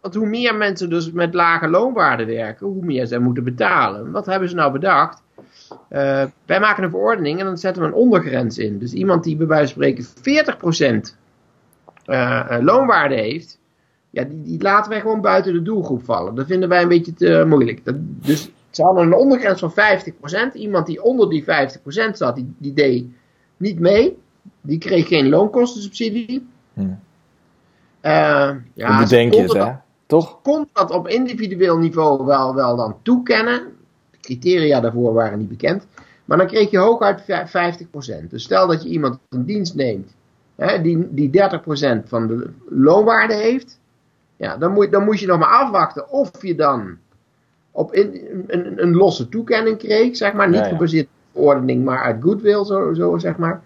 want 0.00 0.14
hoe 0.14 0.26
meer 0.26 0.54
mensen 0.54 0.90
dus 0.90 1.12
met 1.12 1.34
lage 1.34 1.68
loonwaarden 1.68 2.26
werken, 2.26 2.66
hoe 2.66 2.84
meer 2.84 3.06
zij 3.06 3.18
moeten 3.18 3.44
betalen. 3.44 4.10
Wat 4.10 4.26
hebben 4.26 4.48
ze 4.48 4.54
nou 4.54 4.72
bedacht? 4.72 5.22
Eh, 5.88 6.24
wij 6.46 6.60
maken 6.60 6.84
een 6.84 6.90
verordening 6.90 7.38
en 7.38 7.44
dan 7.44 7.58
zetten 7.58 7.82
we 7.82 7.88
een 7.88 7.94
ondergrens 7.94 8.58
in. 8.58 8.78
Dus 8.78 8.92
iemand 8.92 9.24
die 9.24 9.36
bij 9.36 9.46
wijze 9.46 9.74
van 9.74 9.82
spreken 9.82 10.04
40% 11.10 11.16
eh, 12.04 12.56
eh, 12.56 12.62
loonwaarde 12.62 13.14
heeft, 13.14 13.58
ja, 14.10 14.24
die, 14.24 14.42
die 14.42 14.62
laten 14.62 14.90
wij 14.90 15.00
gewoon 15.00 15.20
buiten 15.20 15.52
de 15.52 15.62
doelgroep 15.62 16.04
vallen. 16.04 16.34
Dat 16.34 16.46
vinden 16.46 16.68
wij 16.68 16.82
een 16.82 16.88
beetje 16.88 17.14
te 17.14 17.44
moeilijk. 17.46 17.84
Dat, 17.84 17.94
dus 17.98 18.50
ze 18.70 18.82
hadden 18.82 19.06
een 19.06 19.14
ondergrens 19.14 19.60
van 19.60 19.72
50%. 20.50 20.52
Iemand 20.52 20.86
die 20.86 21.02
onder 21.02 21.28
die 21.28 21.44
50% 21.44 21.46
zat, 22.12 22.34
die, 22.34 22.54
die 22.58 22.72
deed 22.72 23.06
niet 23.56 23.78
mee. 23.78 24.18
Die 24.60 24.78
kreeg 24.78 25.08
geen 25.08 25.28
loonkostensubsidie. 25.28 26.46
Hm. 26.74 26.88
Ja, 28.02 28.98
bedenk 28.98 29.34
je 29.34 29.42
het, 29.42 29.52
hè? 29.52 29.72
Toch? 30.06 30.42
kon 30.42 30.68
dat 30.72 30.90
op 30.90 31.08
individueel 31.08 31.78
niveau 31.78 32.24
wel, 32.24 32.54
wel 32.54 32.76
dan 32.76 32.96
toekennen. 33.02 33.62
Criteria 34.20 34.80
daarvoor 34.80 35.12
waren 35.12 35.38
niet 35.38 35.48
bekend. 35.48 35.86
Maar 36.24 36.38
dan 36.38 36.46
kreeg 36.46 36.70
je 36.70 36.78
hooguit 36.78 37.22
50%. 38.24 38.28
Dus 38.28 38.42
stel 38.42 38.66
dat 38.66 38.82
je 38.82 38.88
iemand 38.88 39.18
in 39.30 39.44
dienst 39.44 39.74
neemt 39.74 40.14
hè, 40.60 40.80
die, 40.80 41.06
die 41.10 41.30
30% 41.30 42.04
van 42.04 42.26
de 42.26 42.50
loonwaarde 42.68 43.34
heeft. 43.34 43.78
Ja, 44.36 44.56
dan 44.56 44.72
moet, 44.72 44.92
dan 44.92 45.04
moet 45.04 45.20
je 45.20 45.26
nog 45.26 45.38
maar 45.38 45.48
afwachten 45.48 46.10
of 46.10 46.42
je 46.42 46.54
dan 46.54 46.98
op 47.70 47.94
in, 47.94 48.44
een, 48.46 48.82
een 48.82 48.94
losse 48.94 49.28
toekenning 49.28 49.78
kreeg, 49.78 50.16
zeg 50.16 50.32
maar. 50.32 50.48
Niet 50.48 50.58
Ja, 50.58 50.64
ja. 50.64 50.70
gebaseerd 50.70 51.04
op 51.04 51.10
verordening, 51.32 51.84
maar 51.84 52.02
uit 52.02 52.22
goodwill, 52.22 52.64
zo, 52.64 52.94
zo 52.94 53.18
zeg 53.18 53.36
maar. 53.36 53.62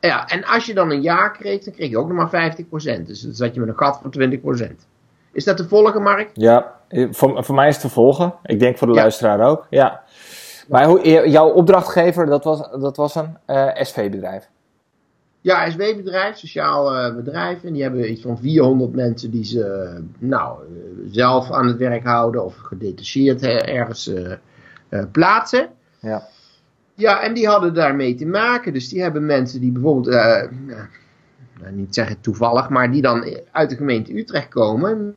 Ja, 0.00 0.28
en 0.28 0.44
als 0.44 0.66
je 0.66 0.74
dan 0.74 0.90
een 0.90 1.02
jaar 1.02 1.32
kreeg, 1.32 1.64
dan 1.64 1.74
kreeg 1.74 1.90
je 1.90 1.98
ook 1.98 2.12
nog 2.12 2.30
maar 2.30 2.54
50%. 2.54 2.62
Dus 3.06 3.20
dan 3.20 3.34
zat 3.34 3.54
je 3.54 3.60
met 3.60 3.68
een 3.68 3.78
gat 3.78 4.00
van 4.02 4.12
20%. 4.12 4.86
Is 5.36 5.44
dat 5.44 5.56
te 5.56 5.68
volgen, 5.68 6.02
Mark? 6.02 6.30
Ja, 6.32 6.74
eh, 6.88 7.06
voor, 7.10 7.44
voor 7.44 7.54
mij 7.54 7.68
is 7.68 7.74
het 7.74 7.82
te 7.82 7.88
volgen. 7.90 8.34
Ik 8.42 8.58
denk 8.58 8.78
voor 8.78 8.86
de 8.86 8.92
Ja. 8.94 9.00
luisteraar 9.00 9.40
ook. 9.48 9.66
Ja. 9.70 10.02
Maar 10.68 10.84
hoe, 10.86 11.08
je- 11.08 11.30
jouw 11.30 11.48
opdrachtgever, 11.48 12.26
dat 12.26 12.44
was, 12.44 12.70
dat 12.80 12.96
was 12.96 13.14
een 13.14 13.36
eh, 13.46 13.68
SV-bedrijf. 13.74 14.48
Ja, 15.40 15.70
SW-bedrijf, 15.70 16.36
sociaal 16.36 16.94
eh, 16.94 17.14
bedrijf. 17.14 17.64
En 17.64 17.72
die 17.72 17.82
hebben 17.82 18.10
iets 18.10 18.22
van 18.22 18.38
400 18.38 18.92
mensen 18.94 19.30
die 19.30 19.44
ze 19.44 19.64
eh, 19.64 20.02
nou, 20.18 20.58
eh, 20.62 20.68
zelf 21.10 21.50
aan 21.50 21.66
het 21.66 21.76
werk 21.76 22.04
houden 22.04 22.44
of 22.44 22.56
gedetacheerd 22.56 23.42
eh, 23.42 23.74
ergens 23.78 24.06
eh, 24.08 24.32
eh, 24.88 25.04
plaatsen. 25.12 25.68
Ja. 26.00 26.22
Ja, 26.94 27.22
en 27.22 27.34
die 27.34 27.46
hadden 27.48 27.74
daarmee 27.74 28.14
te 28.14 28.26
maken. 28.26 28.72
Dus 28.72 28.88
die 28.88 29.02
hebben 29.02 29.26
mensen 29.26 29.60
die 29.60 29.72
bijvoorbeeld, 29.72 30.14
eh, 30.14 30.42
nou, 31.60 31.72
niet 31.72 31.94
zeggen 31.94 32.20
toevallig, 32.20 32.68
maar 32.68 32.90
die 32.90 33.02
dan 33.02 33.24
uit 33.52 33.70
de 33.70 33.76
gemeente 33.76 34.18
Utrecht 34.18 34.48
komen. 34.48 35.16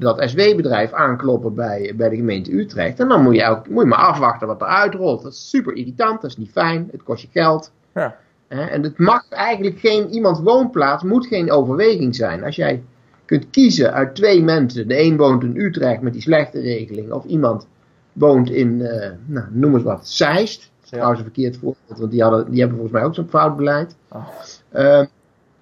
Dat 0.00 0.30
SW-bedrijf 0.30 0.92
aankloppen 0.92 1.54
bij, 1.54 1.92
bij 1.96 2.08
de 2.08 2.16
gemeente 2.16 2.52
Utrecht. 2.52 3.00
En 3.00 3.08
dan 3.08 3.22
moet 3.22 3.34
je, 3.34 3.42
elk, 3.42 3.68
moet 3.68 3.82
je 3.82 3.88
maar 3.88 3.98
afwachten 3.98 4.46
wat 4.46 4.60
er 4.60 4.66
uitrolt. 4.66 5.22
Dat 5.22 5.32
is 5.32 5.48
super 5.48 5.74
irritant, 5.74 6.20
dat 6.20 6.30
is 6.30 6.36
niet 6.36 6.50
fijn, 6.50 6.88
het 6.90 7.02
kost 7.02 7.22
je 7.22 7.28
geld. 7.32 7.72
Ja. 7.94 8.16
Hè, 8.48 8.64
en 8.64 8.82
het 8.82 8.98
mag 8.98 9.28
eigenlijk 9.28 9.78
geen, 9.78 10.08
iemand 10.08 10.38
woonplaats 10.38 11.02
moet 11.02 11.26
geen 11.26 11.50
overweging 11.50 12.16
zijn. 12.16 12.44
Als 12.44 12.56
jij 12.56 12.82
kunt 13.24 13.50
kiezen 13.50 13.92
uit 13.92 14.14
twee 14.14 14.42
mensen, 14.42 14.88
de 14.88 15.02
een 15.02 15.16
woont 15.16 15.42
in 15.42 15.56
Utrecht 15.56 16.00
met 16.00 16.12
die 16.12 16.22
slechte 16.22 16.60
regeling, 16.60 17.12
of 17.12 17.24
iemand 17.24 17.66
woont 18.12 18.50
in, 18.50 18.82
eh, 18.82 19.10
nou, 19.26 19.46
noem 19.50 19.74
eens 19.74 19.82
wat, 19.82 20.08
Zeist. 20.08 20.60
Dat 20.60 20.84
is 20.84 20.90
trouwens 20.90 21.18
een 21.18 21.24
verkeerd 21.24 21.56
voorbeeld, 21.56 21.98
want 21.98 22.10
die, 22.10 22.22
hadden, 22.22 22.50
die 22.50 22.60
hebben 22.60 22.78
volgens 22.78 22.98
mij 22.98 23.06
ook 23.06 23.14
zo'n 23.14 23.28
fout 23.28 23.56
beleid. 23.56 23.96
Oh. 24.08 24.26
Eh, 24.68 25.04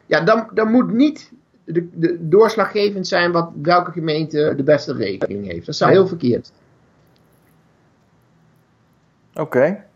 ja, 0.07 0.21
dan, 0.21 0.49
dan 0.55 0.71
moet 0.71 0.93
niet 0.93 1.33
de, 1.73 1.89
de, 1.95 2.29
doorslaggevend 2.29 3.07
zijn 3.07 3.33
wat, 3.33 3.51
welke 3.63 3.91
gemeente 3.91 4.53
de 4.57 4.63
beste 4.63 4.93
regeling 4.93 5.47
heeft. 5.47 5.67
Dat 5.67 5.77
zou 5.77 5.91
heel 5.91 6.07
verkeerd 6.07 6.47
zijn. 6.47 6.67
Oké. 9.47 9.87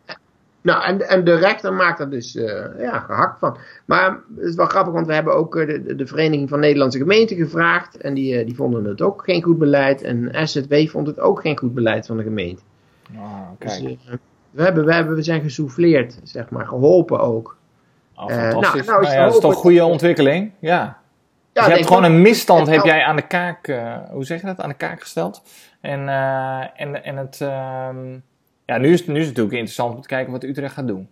Nou, 0.61 0.85
en, 0.85 1.09
en 1.09 1.25
de 1.25 1.35
rechter 1.35 1.73
maakt 1.73 2.01
er 2.01 2.11
dus 2.11 2.37
eh, 2.37 2.65
ja, 2.79 2.99
gehakt 2.99 3.39
van. 3.39 3.57
Maar 3.85 4.21
het 4.37 4.45
is 4.45 4.55
wel 4.55 4.67
grappig, 4.67 4.93
want 4.93 5.07
we 5.07 5.15
hebben 5.15 5.35
ook 5.35 5.57
eh, 5.57 5.67
de, 5.67 5.95
de 5.95 6.07
Vereniging 6.07 6.49
van 6.49 6.61
Nederlandse 6.61 6.99
Gemeenten 6.99 7.37
gevraagd. 7.37 7.97
En 7.97 8.15
die, 8.15 8.39
eh, 8.39 8.47
die 8.47 8.55
vonden 8.55 8.85
het 8.85 9.03
ook 9.03 9.25
geen 9.25 9.43
goed 9.43 9.59
beleid. 9.59 10.03
En 10.03 10.49
SZW 10.49 10.89
vond 10.89 11.07
het 11.07 11.21
ook 11.21 11.41
geen 11.41 11.59
goed 11.59 11.75
beleid 11.75 12.07
van 12.07 12.17
de 12.17 12.23
gemeente. 12.23 12.63
Oh, 13.17 13.49
Dus, 13.59 13.79
kijk. 13.79 13.99
eh, 14.07 14.15
we, 14.51 14.63
hebben, 14.63 14.85
we, 14.85 14.95
hebben, 14.95 15.15
we 15.15 15.23
zijn 15.23 15.43
gesouffleerd, 15.43 16.21
zeg 16.23 16.51
maar, 16.51 16.67
geholpen 16.67 17.21
ook. 17.21 17.57
Oh, 18.17 18.31
eh, 18.31 18.51
fantastisch. 18.51 18.87
nou, 18.87 19.01
nou 19.01 19.03
is 19.03 19.09
Nou 19.09 19.21
ja, 19.21 19.25
dat 19.25 19.35
is 19.35 19.41
toch 19.41 19.51
een 19.51 19.57
goede 19.57 19.85
ontwikkeling? 19.85 20.53
Ja. 20.59 21.02
Ja, 21.53 21.67
je 21.67 21.73
hebt 21.73 21.87
gewoon 21.87 22.05
een 22.05 22.23
misstand 22.23 22.67
heb 22.67 22.85
jij 22.85 23.03
aan 23.05 23.17
de 23.17 23.27
kaak, 23.27 23.69
eh, 23.69 23.97
hoe 24.11 24.25
zeg 24.25 24.41
je 24.41 24.47
dat, 24.47 24.61
aan 24.61 24.69
de 24.69 24.75
kaak 24.75 25.01
gesteld. 25.01 25.43
En, 25.81 26.09
eh, 26.09 26.81
en, 26.81 27.05
en 27.05 27.17
het, 27.17 27.41
ehm, 27.41 28.13
ja, 28.65 28.79
nu 28.79 28.93
is, 28.93 28.99
het- 28.99 29.09
nu 29.09 29.15
is 29.15 29.27
het 29.27 29.37
natuurlijk 29.37 29.53
interessant 29.55 29.95
om 29.95 30.01
te 30.01 30.09
kijken 30.09 30.33
wat 30.33 30.45
Utrecht 30.45 30.75
gaat 30.75 30.87
doen. 30.87 31.09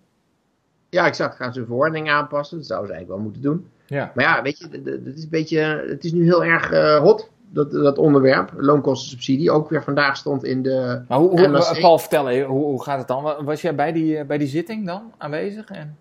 Ja, 0.88 1.06
exact. 1.06 1.36
Gaan 1.36 1.52
ze 1.52 1.60
een 1.60 1.66
verordening 1.66 2.10
aanpassen? 2.10 2.56
Dat 2.56 2.66
zouden 2.66 2.88
ze 2.88 2.94
eigenlijk 2.94 3.22
wel 3.22 3.32
moeten 3.32 3.50
doen. 3.50 3.68
Ja. 3.86 4.12
Maar 4.14 4.24
ja, 4.24 4.42
weet 4.42 4.58
je, 4.58 4.68
d- 4.68 4.84
d- 4.84 5.06
het 5.06 5.16
is, 5.16 5.22
een 5.22 5.28
beetje, 5.30 5.84
het 5.88 6.04
is 6.04 6.12
nu 6.12 6.24
heel 6.24 6.44
erg 6.44 6.70
eh, 6.70 6.98
hot, 6.98 7.30
dat, 7.48 7.70
dat 7.70 7.98
onderwerp. 7.98 8.52
Loonkostensubsidie. 8.56 9.50
Ook 9.50 9.70
weer 9.70 9.82
vandaag 9.82 10.16
stond 10.16 10.44
in 10.44 10.62
de... 10.62 11.02
Maar 11.08 11.18
hoe, 11.18 11.28
hoe. 11.28 11.40
Paul, 11.80 11.98
vertel 11.98 12.28
even, 12.28 12.48
hoe, 12.48 12.64
hoe 12.64 12.82
gaat 12.82 12.98
het 12.98 13.08
dan? 13.08 13.22
Wa- 13.22 13.44
Was 13.44 13.60
jij 13.62 13.74
bij 13.74 13.92
die, 13.92 14.24
bij 14.24 14.38
die 14.38 14.48
zitting 14.48 14.86
dan 14.86 15.12
aanwezig? 15.18 15.70
En 15.70 15.96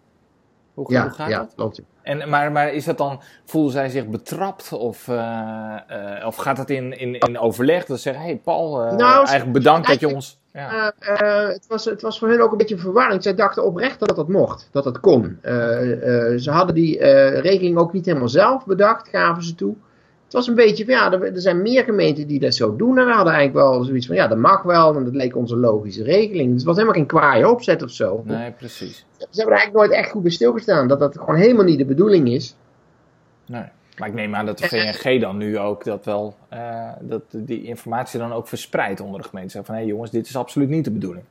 hoe, 0.86 0.94
Ja, 0.94 1.02
hoe 1.04 1.12
gaat 1.12 1.30
ja 1.30 1.38
dat? 1.38 1.54
klopt. 1.56 1.82
En, 2.02 2.30
maar, 2.30 2.52
maar 2.52 2.74
is 2.74 2.86
dat 2.86 2.98
dan, 2.98 3.22
voelden 3.46 3.72
zij 3.72 3.89
zich 3.89 4.08
betrapt? 4.08 4.74
Of, 4.74 5.08
eh, 5.08 5.76
eh, 5.88 6.26
of 6.26 6.36
gaat 6.36 6.58
het 6.58 6.70
in, 6.70 7.00
in, 7.00 7.20
in 7.20 7.39
overleg? 7.39 7.86
Dat 7.86 7.98
ze 7.98 8.04
zeggen, 8.04 8.24
hey 8.24 8.36
Paul, 8.44 8.94
Nou, 8.96 9.18
eigenlijk 9.18 9.52
bedankt 9.52 9.88
dat 9.88 10.00
je 10.00 10.15
ons... 10.15 10.38
Ja. 10.54 10.94
Het, 11.00 11.65
was, 11.68 11.86
het 11.86 12.02
was 12.02 12.20
voor 12.20 12.30
hun 12.30 12.42
ook 12.42 12.52
een 12.52 12.58
beetje 12.58 12.78
verwarring. 12.78 13.24
Zij 13.24 13.36
dachten 13.36 13.65
oprecht 13.65 14.00
dat 14.00 14.15
dat 14.15 14.28
mocht, 14.28 14.70
dat 14.72 14.84
dat 14.84 15.00
kon. 15.00 15.39
Ze 16.38 16.48
hadden 16.50 16.76
die 16.76 17.00
regeling 17.39 17.78
ook 17.78 17.94
niet 17.94 18.06
helemaal 18.06 18.30
zelf 18.30 18.65
bedacht, 18.65 19.08
gaven 19.08 19.44
ze 19.44 19.56
toe. 19.56 19.76
Het 20.30 20.38
was 20.38 20.48
een 20.48 20.56
beetje 20.56 20.86
van 20.86 20.94
ja, 20.94 21.12
er, 21.12 21.24
er 21.24 21.42
zijn 21.42 21.62
meer 21.62 21.84
gemeenten 21.84 22.28
die 22.28 22.39
dat 22.39 22.56
zo 22.56 22.76
doen. 22.76 22.98
En 22.98 23.06
we 23.06 23.12
hadden 23.12 23.34
eigenlijk 23.34 23.65
wel 23.65 23.84
zoiets 23.84 24.08
van 24.08 24.15
ja, 24.15 24.28
dat 24.28 24.38
mag 24.38 24.63
wel. 24.63 24.96
En 24.96 25.04
dat 25.04 25.15
leek 25.15 25.36
onze 25.36 25.56
logische 25.56 26.04
regeling. 26.04 26.48
Dus 26.48 26.58
het 26.58 26.63
was 26.63 26.76
helemaal 26.76 26.98
geen 26.98 27.06
kwaaie 27.06 27.50
opzet 27.50 27.84
of 27.84 27.92
zo. 27.92 28.24
Nee, 28.26 28.52
precies. 28.52 29.06
Ze 29.18 29.26
hebben 29.26 29.54
er 29.54 29.60
eigenlijk 29.60 29.74
nooit 29.74 29.92
echt 29.92 30.12
goed 30.12 30.22
bij 30.22 30.32
stilgestaan. 30.32 30.88
Dat 30.88 31.00
dat 31.00 31.18
gewoon 31.18 31.36
helemaal 31.36 31.63
niet 31.63 31.78
de 31.78 31.86
bedoeling 31.86 32.30
is. 32.30 32.56
Nee. 33.46 33.63
Maar 33.98 34.08
ik 34.08 34.13
neem 34.13 34.36
aan 34.36 34.46
dat 34.46 34.58
de 34.58 34.68
VNG 34.68 35.22
dan 35.22 35.38
nu 35.38 35.58
ook 35.58 35.84
dat 35.84 36.06
wel, 36.06 36.36
eh, 36.50 36.89
dat 37.00 37.22
die 37.32 37.63
informatie 37.63 38.20
dan 38.20 38.34
ook 38.34 38.48
verspreidt 38.48 39.00
onder 39.00 39.22
de 39.22 39.28
gemeente. 39.28 39.63
Van, 39.63 39.76
hé 39.76 39.82
hey 39.82 39.89
jongens, 39.89 40.12
dit 40.12 40.28
is 40.28 40.36
absoluut 40.36 40.70
niet 40.70 40.86
de 40.86 40.92
bedoeling. 40.92 41.26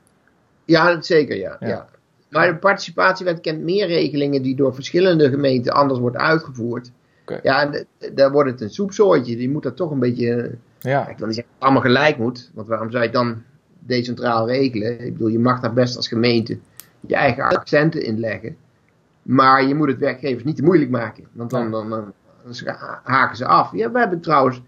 Ja, 0.65 0.95
dat 0.95 1.07
zeker, 1.07 1.37
ja. 1.37 1.57
Ja. 1.61 1.69
ja. 1.69 1.87
Maar 2.31 2.47
de 2.47 2.57
participatiewet 2.57 3.41
kent 3.41 3.63
meer 3.63 3.87
regelingen 3.87 4.43
die 4.43 4.57
door 4.57 4.75
verschillende 4.75 5.29
gemeenten 5.29 5.73
anders 5.73 6.01
wordt 6.01 6.17
uitgevoerd. 6.17 6.91
Ja, 7.43 7.71
daar 8.15 8.31
wordt 8.33 8.51
het 8.51 8.61
een 8.61 8.71
soepzooitje. 8.71 9.41
Je 9.41 9.51
moet 9.51 9.63
dat 9.63 9.77
toch 9.77 9.91
een 9.91 9.99
beetje, 9.99 10.55
Ja, 10.79 11.09
ik 11.09 11.19
wil 11.19 11.27
niet 11.27 11.35
zeggen 11.37 11.53
dat 11.53 11.55
het 11.55 11.63
allemaal 11.63 11.83
gelijk 11.83 12.19
moet. 12.19 12.51
Want 12.55 12.69
waarom 12.69 12.91
zou 12.91 13.03
je 13.03 13.09
het 13.09 13.19
dan 13.19 13.43
decentraal 13.79 14.47
regelen? 14.47 15.05
Ik 15.05 15.13
bedoel, 15.13 15.29
je 15.29 15.39
mag 15.39 15.61
daar 15.61 15.73
best 15.73 15.97
als 15.97 16.09
gemeente 16.09 16.59
je 17.01 17.15
eigen 17.15 17.45
accenten 17.45 18.03
inleggen. 18.03 18.57
Maar 19.23 19.65
je 19.65 19.75
moet 19.75 19.89
het 19.89 19.99
werkgevers 19.99 20.45
niet 20.45 20.57
te 20.57 20.63
moeilijk 20.63 20.91
maken. 20.91 21.25
Want 21.33 21.51
dan, 21.51 21.71
dan, 21.71 21.91
dan, 21.91 22.13
haken 23.03 23.37
ze 23.37 23.47
af. 23.47 23.73
Ja, 23.73 23.91
we 23.91 23.99
hebben 23.99 24.21
trouwens 24.21 24.63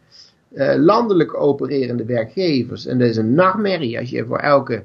eh, 0.52 0.74
landelijk 0.76 1.40
opererende 1.40 2.04
werkgevers. 2.04 2.86
En 2.86 2.98
dat 2.98 3.08
is 3.08 3.16
een 3.16 3.34
nachtmerrie 3.34 3.98
als 3.98 4.10
je 4.10 4.24
voor 4.26 4.38
elke, 4.38 4.84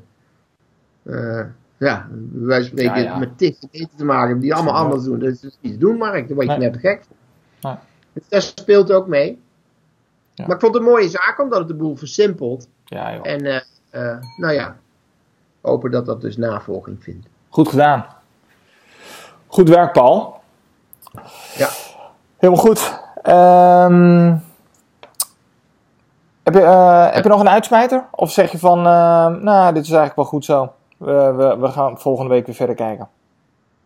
eh, 1.03 1.41
ja, 1.77 2.09
wij 2.31 2.63
spreken 2.63 2.95
Ja, 2.95 3.03
ja. 3.03 3.17
met 3.17 3.38
tig 3.38 3.55
gemeenten 3.59 3.97
te 3.97 4.05
maken 4.05 4.39
die 4.39 4.53
allemaal 4.53 4.75
anders 4.75 5.03
doen. 5.03 5.19
Dat 5.19 5.29
is 5.29 5.39
dus 5.39 5.57
niet 5.61 5.73
te 5.73 5.79
doen, 5.79 5.97
Mark. 5.97 6.27
Daar 6.27 6.35
word 6.35 6.51
je 6.51 6.57
net 6.57 6.77
gek 6.77 7.03
voor. 7.07 7.15
Nee. 7.65 7.75
Dus 8.13 8.23
dat 8.30 8.43
speelt 8.43 8.91
ook 8.91 9.08
mee. 9.08 9.41
Ja. 10.34 10.45
Maar 10.45 10.56
ik 10.56 10.62
vond 10.62 10.73
het 10.73 10.84
een 10.84 10.89
mooie 10.89 11.10
zaak, 11.10 11.39
omdat 11.39 11.60
het 11.60 11.67
de 11.67 11.73
boel 11.73 11.95
versimpelt. 11.95 12.67
ja 12.86 13.13
joh. 13.13 13.28
En 13.28 13.45
eh, 13.45 13.62
eh, 13.89 14.21
nou 14.38 14.54
ja, 14.54 14.75
hopen 15.62 15.91
dat 15.91 16.06
dat 16.06 16.21
dus 16.21 16.38
navolging 16.38 17.04
vindt. 17.04 17.28
Goed 17.49 17.69
gedaan. 17.69 18.06
Goed 19.47 19.69
werk, 19.69 19.93
Paul. 19.93 20.39
Ja. 21.56 21.69
Helemaal 22.38 22.63
goed. 22.63 22.99
Ehm, 23.21 24.36
heb, 26.43 26.54
je, 26.54 26.62
eh, 26.62 27.13
heb 27.13 27.23
je 27.23 27.30
nog 27.30 27.39
een 27.39 27.49
uitsmijter? 27.49 28.06
Of 28.12 28.32
zeg 28.32 28.51
je 28.51 28.60
van, 28.60 28.82
nou, 28.82 29.73
dit 29.73 29.84
is 29.84 29.89
eigenlijk 29.89 30.15
wel 30.15 30.25
goed 30.25 30.45
zo. 30.45 30.73
We, 30.97 31.56
we 31.60 31.67
gaan 31.67 31.99
volgende 31.99 32.30
week 32.30 32.45
weer 32.45 32.56
verder 32.56 32.75
kijken. 32.75 33.10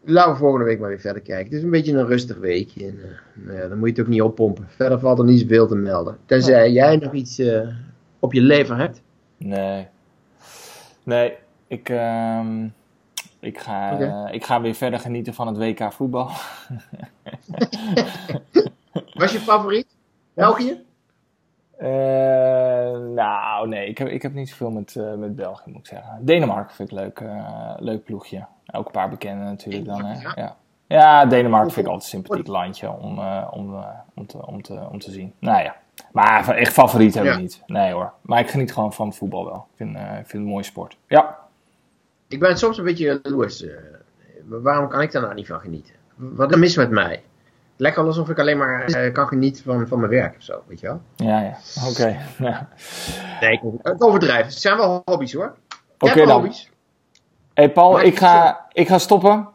Laten 0.02 0.32
we 0.32 0.38
volgende 0.38 0.66
week 0.66 0.80
maar 0.80 0.90
weer 0.90 1.00
verder 1.00 1.22
kijken. 1.22 1.46
Het 1.46 1.54
is 1.54 1.64
een 1.64 1.70
beetje 1.70 1.94
een 1.94 2.08
rustig 2.08 2.38
weekje. 2.38 2.86
En, 2.86 3.00
eh, 3.04 3.46
nou 3.46 3.58
ja, 3.58 3.68
dan 3.68 3.78
moet 3.78 3.88
je 3.88 3.94
het 3.94 4.04
ook 4.04 4.08
niet 4.08 4.22
oppompen. 4.22 4.68
Verder 4.70 5.00
valt 5.00 5.20
er 5.20 5.26
niet 5.26 5.40
zoveel 5.40 5.68
te 5.68 5.76
melden. 5.76 6.18
Tenzij 6.26 6.72
jij 6.72 6.96
nog 6.96 7.14
iets 7.14 7.40
eh, 7.40 7.68
op 8.20 8.34
je 8.34 8.42
lever 8.42 8.78
hebt. 8.78 9.02
Nee. 9.38 9.88
Nee, 11.04 11.34
ik, 11.68 11.90
ehm, 11.90 12.68
ik, 13.40 13.60
ga, 13.60 14.00
eh, 14.00 14.34
ik 14.34 14.46
ga 14.46 14.62
weer 14.62 14.76
verder 14.76 15.00
genieten 15.00 15.34
van 15.34 15.48
het 15.48 15.58
WK 15.58 15.94
voetbal. 15.94 16.30
Was 19.14 19.32
je 19.32 19.40
favoriet? 19.40 19.88
België? 20.34 20.88
Eh, 21.80 22.98
nou, 22.98 23.68
nee, 23.68 23.88
ik 23.88 23.98
heb, 23.98 24.08
ik 24.08 24.22
heb 24.22 24.34
niet 24.34 24.50
zoveel 24.50 24.72
met, 24.72 24.96
eh, 24.96 25.14
met 25.14 25.36
België, 25.36 25.70
moet 25.70 25.80
ik 25.80 25.86
zeggen. 25.86 26.26
Denemarken 26.26 26.76
vind 26.76 26.92
ik 26.92 26.98
leuk, 26.98 27.20
eh, 27.20 27.74
leuk 27.78 28.04
ploegje. 28.04 28.46
Ook 28.72 28.86
een 28.86 28.92
paar 28.92 29.10
bekenden 29.10 29.46
natuurlijk 29.46 29.86
dan, 29.86 30.06
hè. 30.06 30.22
Ja. 30.22 30.32
Ja, 30.36 30.56
ja 30.88 31.26
Denemarken 31.26 31.72
vind 31.72 31.86
ik 31.86 31.92
altijd 31.92 32.14
een 32.14 32.20
sympathiek 32.20 32.48
landje 32.48 32.90
om, 32.92 33.20
eh, 33.20 33.48
om, 33.52 33.74
eh, 33.76 33.88
om, 34.16 34.26
te, 34.28 34.46
om, 34.46 34.62
te, 34.62 34.88
om 34.92 35.00
te 35.00 35.12
zien. 35.12 35.34
Nou 35.40 35.64
ja, 35.64 35.76
maar 36.12 36.50
echt 36.50 36.74
favoriet 36.74 37.14
heb 37.14 37.24
ik 37.24 37.30
Ja. 37.32 37.38
niet. 37.38 37.62
Nee 37.66 37.92
hoor, 37.94 38.14
maar 38.22 38.40
ik 38.40 38.50
geniet 38.50 38.74
gewoon 38.74 38.94
van 38.94 39.08
het 39.08 39.18
voetbal 39.18 39.46
wel. 39.46 39.68
Ik 39.72 39.78
vind, 39.78 39.96
eh, 39.96 40.02
ik 40.02 40.08
vind 40.14 40.26
het 40.28 40.34
een 40.34 40.44
mooie 40.44 40.64
sport. 40.64 40.98
Ja, 41.08 41.38
Ik 42.28 42.40
ben 42.40 42.58
soms 42.58 42.78
een 42.78 42.84
beetje 42.84 43.20
jaloers. 43.24 43.66
waarom 44.48 44.88
kan 44.90 45.02
ik 45.02 45.12
daar 45.12 45.22
nou 45.22 45.34
niet 45.34 45.48
van 45.48 45.60
genieten? 45.60 45.94
Wat 46.16 46.52
is 46.52 46.58
mis 46.58 46.76
met 46.76 46.90
mij? 46.90 47.24
Lekker 47.76 48.04
alsof 48.06 48.30
ik 48.30 48.40
alleen 48.40 48.58
maar 48.58 49.12
kan 49.12 49.28
genieten 49.28 49.64
van, 49.64 49.88
van 49.88 50.00
mijn 50.00 50.12
werk 50.12 50.36
of 50.36 50.44
zo, 50.44 50.64
weet 50.68 50.80
je 50.80 50.88
wel? 50.88 51.02
ja, 51.16 51.40
ja. 51.42 51.58
Oké. 51.90 52.18
Ja. 52.38 52.68
Nee, 53.42 53.52
ik, 53.52 54.04
overdrijf. 54.04 54.46
Het 54.46 54.54
zijn 54.54 54.78
wel 54.78 55.02
hobby's 55.06 55.34
hoor. 55.34 55.56
Oké 56.00 56.26
dan. 56.26 56.54
Hey 57.60 57.72
Paul, 57.72 58.02
ik 58.02 58.18
ga, 58.18 58.66
ik 58.72 58.88
ga 58.88 58.98
stoppen. 58.98 59.48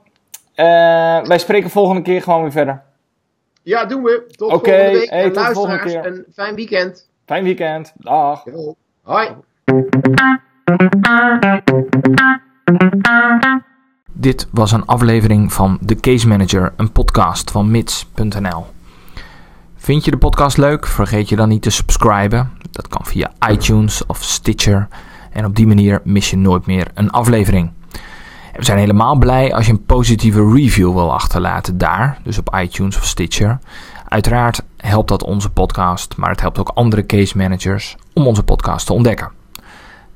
Uh, 0.56 1.26
wij 1.26 1.38
spreken 1.38 1.70
volgende 1.70 2.02
keer 2.02 2.22
gewoon 2.22 2.42
weer 2.42 2.52
verder. 2.52 2.82
Ja, 3.62 3.84
doen 3.84 4.02
we. 4.02 4.24
Tot 4.36 4.52
okay, 4.52 4.74
volgende 4.74 4.98
week. 4.98 5.10
Hey, 5.10 5.24
en 5.24 5.32
tot 5.32 5.52
volgende 5.52 5.82
keer. 5.82 6.06
een 6.06 6.24
fijn 6.32 6.54
weekend. 6.54 7.08
Fijn 7.26 7.44
weekend. 7.44 7.92
Dag. 7.96 8.44
Yo. 8.44 8.74
Hoi. 9.02 9.28
Dit 14.12 14.48
was 14.50 14.72
een 14.72 14.84
aflevering 14.86 15.52
van 15.52 15.78
The 15.86 15.96
Case 15.96 16.28
Manager, 16.28 16.72
een 16.76 16.92
podcast 16.92 17.50
van 17.50 17.70
mits.nl. 17.70 18.66
Vind 19.76 20.04
je 20.04 20.10
de 20.10 20.18
podcast 20.18 20.56
leuk? 20.56 20.86
Vergeet 20.86 21.28
je 21.28 21.36
dan 21.36 21.48
niet 21.48 21.62
te 21.62 21.70
subscriben. 21.70 22.50
Dat 22.70 22.88
kan 22.88 23.06
via 23.06 23.32
iTunes 23.50 24.06
of 24.06 24.22
Stitcher. 24.22 24.88
En 25.32 25.44
op 25.44 25.56
die 25.56 25.66
manier 25.66 26.00
mis 26.02 26.30
je 26.30 26.36
nooit 26.36 26.66
meer 26.66 26.90
een 26.94 27.10
aflevering. 27.10 27.70
We 28.56 28.64
zijn 28.64 28.78
helemaal 28.78 29.16
blij 29.16 29.54
als 29.54 29.66
je 29.66 29.72
een 29.72 29.84
positieve 29.84 30.52
review 30.52 30.92
wil 30.92 31.12
achterlaten 31.12 31.78
daar, 31.78 32.18
dus 32.22 32.38
op 32.38 32.56
iTunes 32.60 32.96
of 32.96 33.04
Stitcher. 33.04 33.58
Uiteraard 34.08 34.62
helpt 34.76 35.08
dat 35.08 35.22
onze 35.22 35.50
podcast, 35.50 36.16
maar 36.16 36.30
het 36.30 36.40
helpt 36.40 36.58
ook 36.58 36.68
andere 36.74 37.06
case 37.06 37.36
managers 37.36 37.96
om 38.12 38.26
onze 38.26 38.42
podcast 38.42 38.86
te 38.86 38.92
ontdekken. 38.92 39.30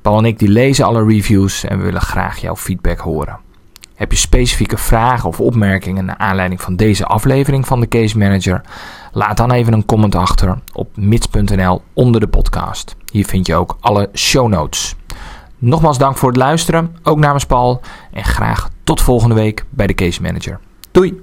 Paul 0.01 0.17
en 0.17 0.25
ik 0.25 0.39
die 0.39 0.49
lezen 0.49 0.85
alle 0.85 1.05
reviews 1.05 1.63
en 1.63 1.77
we 1.77 1.83
willen 1.83 2.01
graag 2.01 2.37
jouw 2.37 2.55
feedback 2.55 2.99
horen. 2.99 3.39
Heb 3.95 4.11
je 4.11 4.17
specifieke 4.17 4.77
vragen 4.77 5.29
of 5.29 5.39
opmerkingen 5.39 6.05
naar 6.05 6.17
aanleiding 6.17 6.61
van 6.61 6.75
deze 6.75 7.05
aflevering 7.05 7.67
van 7.67 7.79
de 7.79 7.87
Case 7.87 8.17
Manager? 8.17 8.61
Laat 9.11 9.37
dan 9.37 9.51
even 9.51 9.73
een 9.73 9.85
comment 9.85 10.15
achter 10.15 10.59
op 10.73 10.97
mits.nl 10.97 11.81
onder 11.93 12.21
de 12.21 12.27
podcast. 12.27 12.95
Hier 13.11 13.25
vind 13.25 13.47
je 13.47 13.55
ook 13.55 13.77
alle 13.79 14.09
show 14.13 14.47
notes. 14.47 14.95
Nogmaals 15.59 15.97
dank 15.97 16.17
voor 16.17 16.29
het 16.29 16.37
luisteren, 16.37 16.95
ook 17.03 17.17
namens 17.17 17.45
Paul. 17.45 17.81
En 18.11 18.23
graag 18.23 18.69
tot 18.83 19.01
volgende 19.01 19.35
week 19.35 19.65
bij 19.69 19.87
de 19.87 19.93
Case 19.93 20.21
Manager. 20.21 20.59
Doei! 20.91 21.21